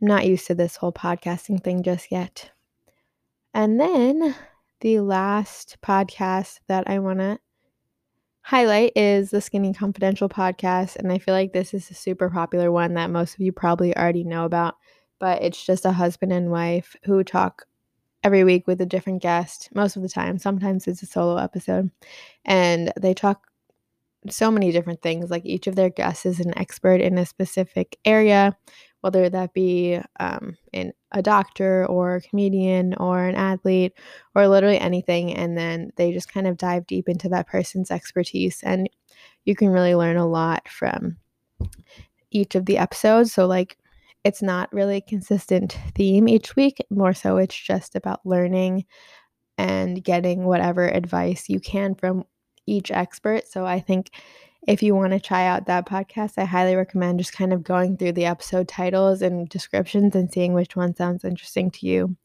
I'm 0.00 0.08
not 0.08 0.24
used 0.24 0.46
to 0.46 0.54
this 0.54 0.76
whole 0.76 0.94
podcasting 0.94 1.62
thing 1.62 1.82
just 1.82 2.10
yet. 2.10 2.52
And 3.52 3.78
then 3.78 4.34
the 4.80 5.00
last 5.00 5.76
podcast 5.82 6.60
that 6.68 6.88
I 6.88 7.00
want 7.00 7.18
to 7.18 7.38
highlight 8.40 8.92
is 8.96 9.28
the 9.28 9.42
Skinny 9.42 9.74
Confidential 9.74 10.30
podcast. 10.30 10.96
And 10.96 11.12
I 11.12 11.18
feel 11.18 11.34
like 11.34 11.52
this 11.52 11.74
is 11.74 11.90
a 11.90 11.94
super 11.94 12.30
popular 12.30 12.72
one 12.72 12.94
that 12.94 13.10
most 13.10 13.34
of 13.34 13.40
you 13.40 13.52
probably 13.52 13.94
already 13.94 14.24
know 14.24 14.46
about. 14.46 14.76
But 15.18 15.42
it's 15.42 15.62
just 15.62 15.84
a 15.84 15.92
husband 15.92 16.32
and 16.32 16.50
wife 16.50 16.96
who 17.04 17.22
talk 17.22 17.66
every 18.22 18.42
week 18.42 18.66
with 18.66 18.80
a 18.80 18.86
different 18.86 19.20
guest 19.20 19.68
most 19.74 19.96
of 19.96 20.02
the 20.02 20.08
time. 20.08 20.38
Sometimes 20.38 20.86
it's 20.86 21.02
a 21.02 21.06
solo 21.06 21.36
episode. 21.36 21.90
And 22.46 22.90
they 22.98 23.12
talk 23.12 23.48
so 24.30 24.50
many 24.50 24.72
different 24.72 25.02
things. 25.02 25.30
Like 25.30 25.44
each 25.44 25.66
of 25.66 25.76
their 25.76 25.90
guests 25.90 26.26
is 26.26 26.40
an 26.40 26.56
expert 26.58 27.00
in 27.00 27.18
a 27.18 27.26
specific 27.26 27.98
area, 28.04 28.56
whether 29.00 29.28
that 29.28 29.54
be 29.54 30.00
um, 30.20 30.56
in 30.72 30.92
a 31.12 31.22
doctor 31.22 31.86
or 31.86 32.16
a 32.16 32.20
comedian 32.20 32.94
or 32.94 33.24
an 33.24 33.34
athlete 33.34 33.92
or 34.34 34.48
literally 34.48 34.78
anything. 34.78 35.34
And 35.34 35.56
then 35.56 35.90
they 35.96 36.12
just 36.12 36.32
kind 36.32 36.46
of 36.46 36.56
dive 36.56 36.86
deep 36.86 37.08
into 37.08 37.28
that 37.30 37.48
person's 37.48 37.90
expertise. 37.90 38.60
And 38.62 38.88
you 39.44 39.54
can 39.54 39.68
really 39.68 39.94
learn 39.94 40.16
a 40.16 40.26
lot 40.26 40.68
from 40.68 41.16
each 42.30 42.54
of 42.54 42.66
the 42.66 42.78
episodes. 42.78 43.32
So, 43.32 43.46
like, 43.46 43.78
it's 44.24 44.42
not 44.42 44.72
really 44.72 44.96
a 44.96 45.00
consistent 45.00 45.78
theme 45.94 46.28
each 46.28 46.56
week. 46.56 46.84
More 46.90 47.14
so, 47.14 47.36
it's 47.36 47.56
just 47.56 47.94
about 47.94 48.26
learning 48.26 48.84
and 49.58 50.02
getting 50.02 50.44
whatever 50.44 50.86
advice 50.86 51.48
you 51.48 51.60
can 51.60 51.94
from 51.94 52.24
each 52.66 52.90
expert. 52.90 53.48
So 53.48 53.64
I 53.64 53.80
think 53.80 54.10
if 54.66 54.82
you 54.82 54.96
want 54.96 55.12
to 55.12 55.20
try 55.20 55.46
out 55.46 55.66
that 55.66 55.88
podcast, 55.88 56.32
I 56.38 56.44
highly 56.44 56.74
recommend 56.74 57.20
just 57.20 57.32
kind 57.32 57.52
of 57.52 57.62
going 57.62 57.96
through 57.96 58.12
the 58.12 58.26
episode 58.26 58.66
titles 58.66 59.22
and 59.22 59.48
descriptions 59.48 60.16
and 60.16 60.30
seeing 60.30 60.54
which 60.54 60.74
one 60.74 60.94
sounds 60.94 61.24
interesting 61.24 61.70
to 61.70 61.86
you 61.86 62.16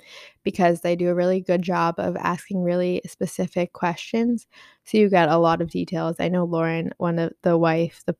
because 0.44 0.82
they 0.82 0.96
do 0.96 1.10
a 1.10 1.16
really 1.16 1.40
good 1.40 1.62
job 1.62 1.96
of 2.00 2.16
asking 2.18 2.64
really 2.64 3.02
specific 3.06 3.74
questions. 3.74 4.48
So 4.86 4.98
you 4.98 5.08
get 5.10 5.30
a 5.30 5.38
lot 5.38 5.62
of 5.62 5.70
details. 5.70 6.16
I 6.20 6.30
know 6.30 6.48
Lauryn, 6.48 6.92
one 6.98 7.20
of 7.20 7.34
the 7.44 7.58
wife, 7.58 8.02
the 8.08 8.16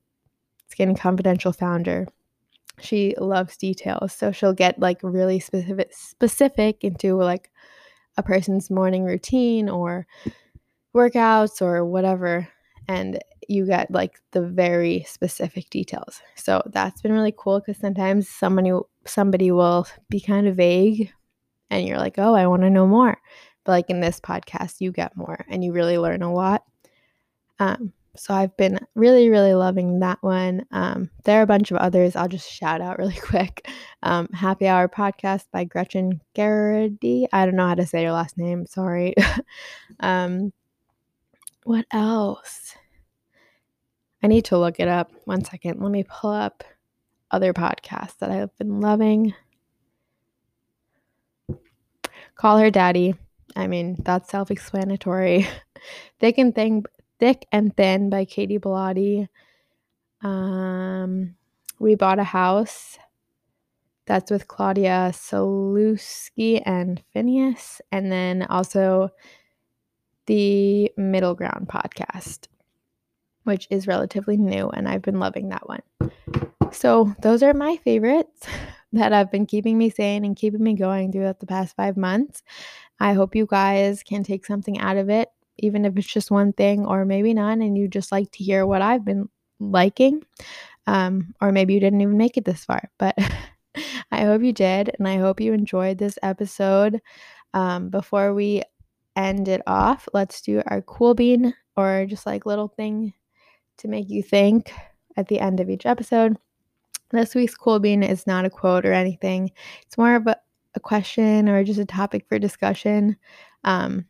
Skinny 0.68 0.94
Confidential 0.94 1.52
founder, 1.52 2.08
she 2.80 3.16
loves 3.18 3.58
details. 3.58 4.14
So 4.14 4.32
she'll 4.32 4.54
get 4.54 4.80
like 4.80 5.00
really 5.02 5.40
specific 5.40 5.94
specific 5.94 6.84
into 6.84 7.16
like 7.16 7.52
a 8.18 8.24
person's 8.24 8.70
morning 8.70 9.04
routine 9.04 9.68
or 9.68 10.06
workouts 10.96 11.62
or 11.62 11.86
whatever 11.86 12.48
and 12.88 13.20
you 13.48 13.66
get 13.66 13.92
like 13.92 14.20
the 14.32 14.42
very 14.42 15.04
specific 15.08 15.70
details. 15.70 16.22
So 16.36 16.62
that's 16.68 17.02
been 17.02 17.14
really 17.14 17.34
cool 17.38 17.62
cuz 17.62 17.78
sometimes 17.78 18.28
somebody 18.28 18.72
somebody 19.06 19.52
will 19.52 19.88
be 20.10 20.20
kind 20.20 20.48
of 20.48 20.56
vague 20.56 21.12
and 21.70 21.88
you're 21.88 21.98
like, 21.98 22.18
"Oh, 22.18 22.36
I 22.36 22.48
want 22.48 22.64
to 22.64 22.70
know 22.70 22.88
more." 22.88 23.18
But 23.64 23.72
like 23.74 23.90
in 23.90 24.02
this 24.02 24.20
podcast, 24.20 24.82
you 24.82 24.92
get 24.92 25.16
more 25.16 25.46
and 25.50 25.64
you 25.64 25.74
really 25.74 25.98
learn 25.98 26.22
a 26.24 26.34
lot. 26.34 26.64
Um 27.60 27.94
so 28.16 28.34
I've 28.34 28.56
been 28.58 28.80
really, 28.94 29.30
really 29.30 29.54
loving 29.54 30.00
that 30.00 30.18
one. 30.22 30.66
Um, 30.72 31.10
there 31.24 31.40
are 31.40 31.44
a 31.44 31.48
bunch 31.48 31.72
of 31.72 31.78
others. 31.78 32.16
I'll 32.16 32.28
just 32.28 32.52
shout 32.52 32.82
out 32.82 32.98
really 32.98 33.16
quick. 33.22 33.68
Um, 34.04 34.28
Happy 34.34 34.68
Hour 34.68 34.90
podcast 34.90 35.46
by 35.52 35.64
Gretchen 35.64 36.22
Geraghty. 36.36 37.28
I 37.32 37.46
don't 37.46 37.56
know 37.56 37.68
how 37.68 37.76
to 37.76 37.86
say 37.86 38.02
your 38.02 38.12
last 38.12 38.38
name. 38.38 38.66
Sorry. 38.66 39.14
um, 40.02 40.52
what 41.64 41.86
else? 41.92 42.76
I 44.24 44.28
need 44.28 44.46
to 44.46 44.58
look 44.58 44.80
it 44.80 44.88
up. 44.88 45.12
One 45.26 45.44
second. 45.44 45.82
Let 45.82 45.92
me 45.92 46.04
pull 46.04 46.32
up 46.32 46.64
other 47.32 47.54
podcasts 47.54 48.18
that 48.20 48.30
I've 48.30 48.56
been 48.58 48.82
loving. 48.82 49.34
Call 52.36 52.58
her 52.58 52.72
daddy. 52.72 53.16
I 53.56 53.68
mean, 53.68 53.98
that's 54.00 54.30
self 54.30 54.52
explanatory. 54.52 55.48
Thick 56.20 56.38
and 56.38 56.54
Thin, 56.54 56.84
Thick 57.20 57.48
and 57.52 57.76
Thin 57.76 58.10
by 58.10 58.26
Katie 58.26 58.60
Bellotti. 58.60 59.28
Um, 60.22 61.36
we 61.80 61.96
bought 61.96 62.20
a 62.20 62.24
house. 62.24 62.98
That's 64.06 64.32
with 64.32 64.48
Claudia 64.48 65.12
Sulewski 65.14 66.62
and 66.66 67.02
Finneas, 67.16 67.82
And 67.92 68.12
then 68.12 68.44
also 68.50 69.10
the 70.32 70.90
Middle 70.96 71.36
Ground 71.36 71.68
podcast, 71.68 72.48
which 73.44 73.68
is 73.70 73.86
relatively 73.86 74.38
new, 74.38 74.70
and 74.70 74.88
I've 74.88 75.02
been 75.02 75.20
loving 75.20 75.50
that 75.50 75.68
one. 75.68 75.82
So, 76.72 77.14
those 77.22 77.44
are 77.44 77.54
my 77.54 77.76
favorites 77.84 78.48
that 78.94 79.12
have 79.12 79.30
been 79.30 79.46
keeping 79.46 79.78
me 79.78 79.90
sane 79.90 80.24
and 80.24 80.34
keeping 80.34 80.64
me 80.64 80.74
going 80.74 81.12
throughout 81.12 81.42
the 81.42 81.48
past 81.48 81.76
five 81.76 81.98
months. 81.98 82.44
I 82.98 83.12
hope 83.12 83.36
you 83.36 83.46
guys 83.46 84.04
can 84.04 84.24
take 84.24 84.46
something 84.46 84.80
out 84.80 84.96
of 84.96 85.10
it 85.10 85.28
even 85.58 85.84
if 85.84 85.98
it's 85.98 86.08
just 86.08 86.32
one 86.32 86.54
thing 86.54 86.86
or 86.86 87.04
maybe 87.04 87.34
none, 87.34 87.62
and 87.62 87.78
you 87.78 87.90
just 87.90 88.10
like 88.10 88.32
to 88.32 88.44
hear 88.44 88.66
what 88.66 88.82
I've 88.82 89.04
been 89.04 89.28
liking. 89.60 90.24
Um, 90.88 91.36
or 91.42 91.52
maybe 91.52 91.74
you 91.74 91.82
didn't 91.82 92.00
even 92.00 92.18
make 92.18 92.38
it 92.38 92.46
this 92.46 92.64
far, 92.64 92.90
but 92.98 93.18
I 94.12 94.22
hope 94.22 94.44
you 94.44 94.54
did, 94.54 94.96
and 94.98 95.10
I 95.10 95.18
hope 95.18 95.42
you 95.42 95.52
enjoyed 95.52 95.98
this 95.98 96.18
episode. 96.24 97.02
Um, 97.54 97.90
before 97.90 98.34
we 98.34 98.64
end 99.16 99.48
it 99.48 99.62
off, 99.68 100.08
let's 100.14 100.42
do 100.42 100.62
our 100.68 100.82
cool 100.82 101.14
bean 101.14 101.54
or 101.76 102.06
just 102.08 102.26
like 102.26 102.46
little 102.46 102.68
thing 102.68 103.14
to 103.78 103.88
make 103.88 104.10
you 104.10 104.24
think 104.24 104.74
at 105.18 105.28
the 105.28 105.40
end 105.40 105.60
of 105.60 105.70
each 105.70 105.86
episode. 105.86 106.38
This 107.12 107.36
week's 107.36 107.56
cool 107.56 107.80
bean 107.80 108.04
is 108.04 108.26
not 108.26 108.46
a 108.46 108.50
quote 108.50 108.86
or 108.86 108.94
anything, 108.94 109.52
it's 109.86 109.98
more 109.98 110.16
of 110.16 110.28
a, 110.28 110.38
a 110.76 110.80
question 110.80 111.50
or 111.50 111.64
just 111.64 111.80
a 111.80 111.86
topic 111.86 112.26
for 112.30 112.40
discussion. 112.40 113.18
Um, 113.64 114.06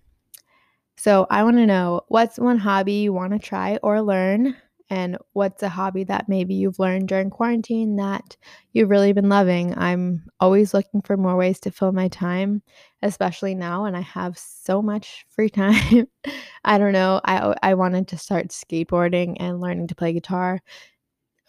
so 0.98 1.26
I 1.32 1.44
want 1.44 1.58
to 1.58 1.66
know 1.66 2.02
what's 2.10 2.38
one 2.38 2.60
hobby 2.60 2.94
you 2.94 3.14
want 3.14 3.34
to 3.34 3.40
try 3.40 3.80
or 3.82 4.02
learn, 4.02 4.56
and 4.92 5.18
what's 5.32 5.64
a 5.64 5.70
hobby 5.70 6.04
that 6.04 6.28
maybe 6.28 6.54
you've 6.54 6.78
learned 6.78 7.08
during 7.08 7.30
quarantine 7.30 7.96
that 7.96 8.36
you've 8.74 8.90
really 8.90 9.14
been 9.14 9.30
loving. 9.30 9.74
I'm 9.78 10.26
always 10.42 10.74
looking 10.74 11.02
for 11.02 11.16
more 11.16 11.38
ways 11.38 11.62
to 11.62 11.72
fill 11.72 11.94
my 11.94 12.10
time, 12.10 12.62
especially 13.02 13.56
now 13.56 13.86
and 13.86 13.96
I 13.96 14.02
have 14.02 14.38
so 14.38 14.82
much 14.82 15.26
free 15.30 15.50
time. 15.50 16.08
I 16.66 16.78
don't 16.78 16.92
know. 16.92 17.22
I 17.24 17.56
I 17.64 17.74
wanted 17.76 18.10
to 18.10 18.18
start 18.18 18.50
skateboarding 18.50 19.38
and 19.40 19.62
learning 19.62 19.88
to 19.88 19.96
play 19.96 20.12
guitar. 20.12 20.60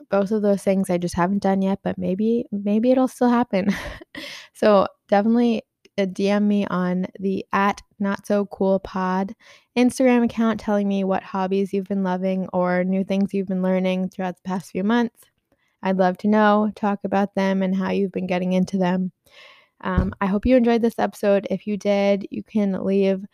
Both 0.08 0.30
of 0.30 0.42
those 0.42 0.62
things 0.62 0.88
I 0.88 0.98
just 0.98 1.16
haven't 1.16 1.42
done 1.42 1.62
yet, 1.62 1.80
but 1.82 1.98
maybe 1.98 2.46
maybe 2.52 2.92
it'll 2.92 3.08
still 3.08 3.30
happen. 3.30 3.68
so 4.52 4.86
definitely 5.08 5.62
uh, 5.98 6.06
DM 6.06 6.44
me 6.44 6.66
on 6.66 7.06
the 7.18 7.44
at 7.52 7.82
not 8.02 8.26
so 8.26 8.46
cool 8.46 8.78
pod 8.80 9.34
Instagram 9.76 10.24
account 10.24 10.60
telling 10.60 10.88
me 10.88 11.04
what 11.04 11.22
hobbies 11.22 11.72
you've 11.72 11.88
been 11.88 12.02
loving 12.02 12.48
or 12.52 12.84
new 12.84 13.04
things 13.04 13.32
you've 13.32 13.48
been 13.48 13.62
learning 13.62 14.08
throughout 14.08 14.36
the 14.36 14.48
past 14.48 14.70
few 14.70 14.84
months. 14.84 15.24
I'd 15.82 15.98
love 15.98 16.18
to 16.18 16.28
know, 16.28 16.70
talk 16.74 17.00
about 17.04 17.34
them, 17.34 17.62
and 17.62 17.74
how 17.74 17.90
you've 17.90 18.12
been 18.12 18.26
getting 18.26 18.52
into 18.52 18.78
them. 18.78 19.12
Um, 19.80 20.14
I 20.20 20.26
hope 20.26 20.46
you 20.46 20.56
enjoyed 20.56 20.82
this 20.82 20.98
episode. 20.98 21.46
If 21.50 21.66
you 21.66 21.76
did, 21.76 22.26
you 22.30 22.42
can 22.42 22.84
leave 22.84 23.24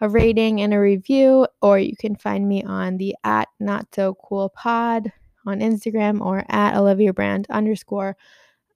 a 0.00 0.08
rating 0.08 0.62
and 0.62 0.72
a 0.72 0.80
review, 0.80 1.46
or 1.60 1.78
you 1.78 1.94
can 1.96 2.16
find 2.16 2.48
me 2.48 2.62
on 2.62 2.96
the 2.96 3.14
at 3.22 3.48
not 3.58 3.86
so 3.94 4.14
cool 4.14 4.48
pod 4.48 5.12
on 5.46 5.60
Instagram 5.60 6.24
or 6.24 6.44
at 6.48 6.76
Olivia 6.76 7.12
Brand 7.12 7.46
underscore 7.50 8.16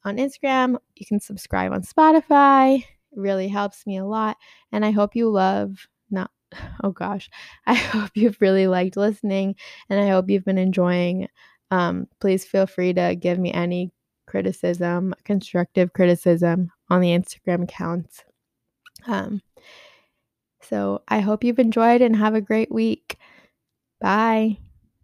on 0.05 0.18
Instagram. 0.18 0.76
You 0.97 1.07
can 1.07 1.20
subscribe 1.20 1.72
on 1.72 1.82
Spotify. 1.82 2.84
Really 3.16 3.48
helps 3.48 3.86
me 3.86 3.98
a 3.98 4.04
lot. 4.04 4.36
And 4.72 4.84
I 4.84 4.90
hope 4.90 5.16
you 5.16 5.30
love 5.30 5.86
not 6.10 6.30
oh 6.82 6.90
gosh. 6.90 7.30
I 7.66 7.74
hope 7.74 8.10
you've 8.14 8.40
really 8.40 8.66
liked 8.66 8.96
listening 8.96 9.56
and 9.88 10.00
I 10.00 10.08
hope 10.08 10.28
you've 10.30 10.44
been 10.44 10.58
enjoying. 10.58 11.28
Um, 11.70 12.06
please 12.20 12.44
feel 12.44 12.66
free 12.66 12.92
to 12.94 13.14
give 13.14 13.38
me 13.38 13.52
any 13.52 13.92
criticism, 14.26 15.14
constructive 15.24 15.92
criticism 15.92 16.70
on 16.90 17.00
the 17.00 17.08
Instagram 17.08 17.64
accounts. 17.64 18.24
Um, 19.06 19.42
so 20.62 21.02
I 21.08 21.20
hope 21.20 21.44
you've 21.44 21.58
enjoyed 21.58 22.00
and 22.00 22.16
have 22.16 22.34
a 22.34 22.40
great 22.40 22.72
week. 22.72 23.18
Bye. 24.00 24.58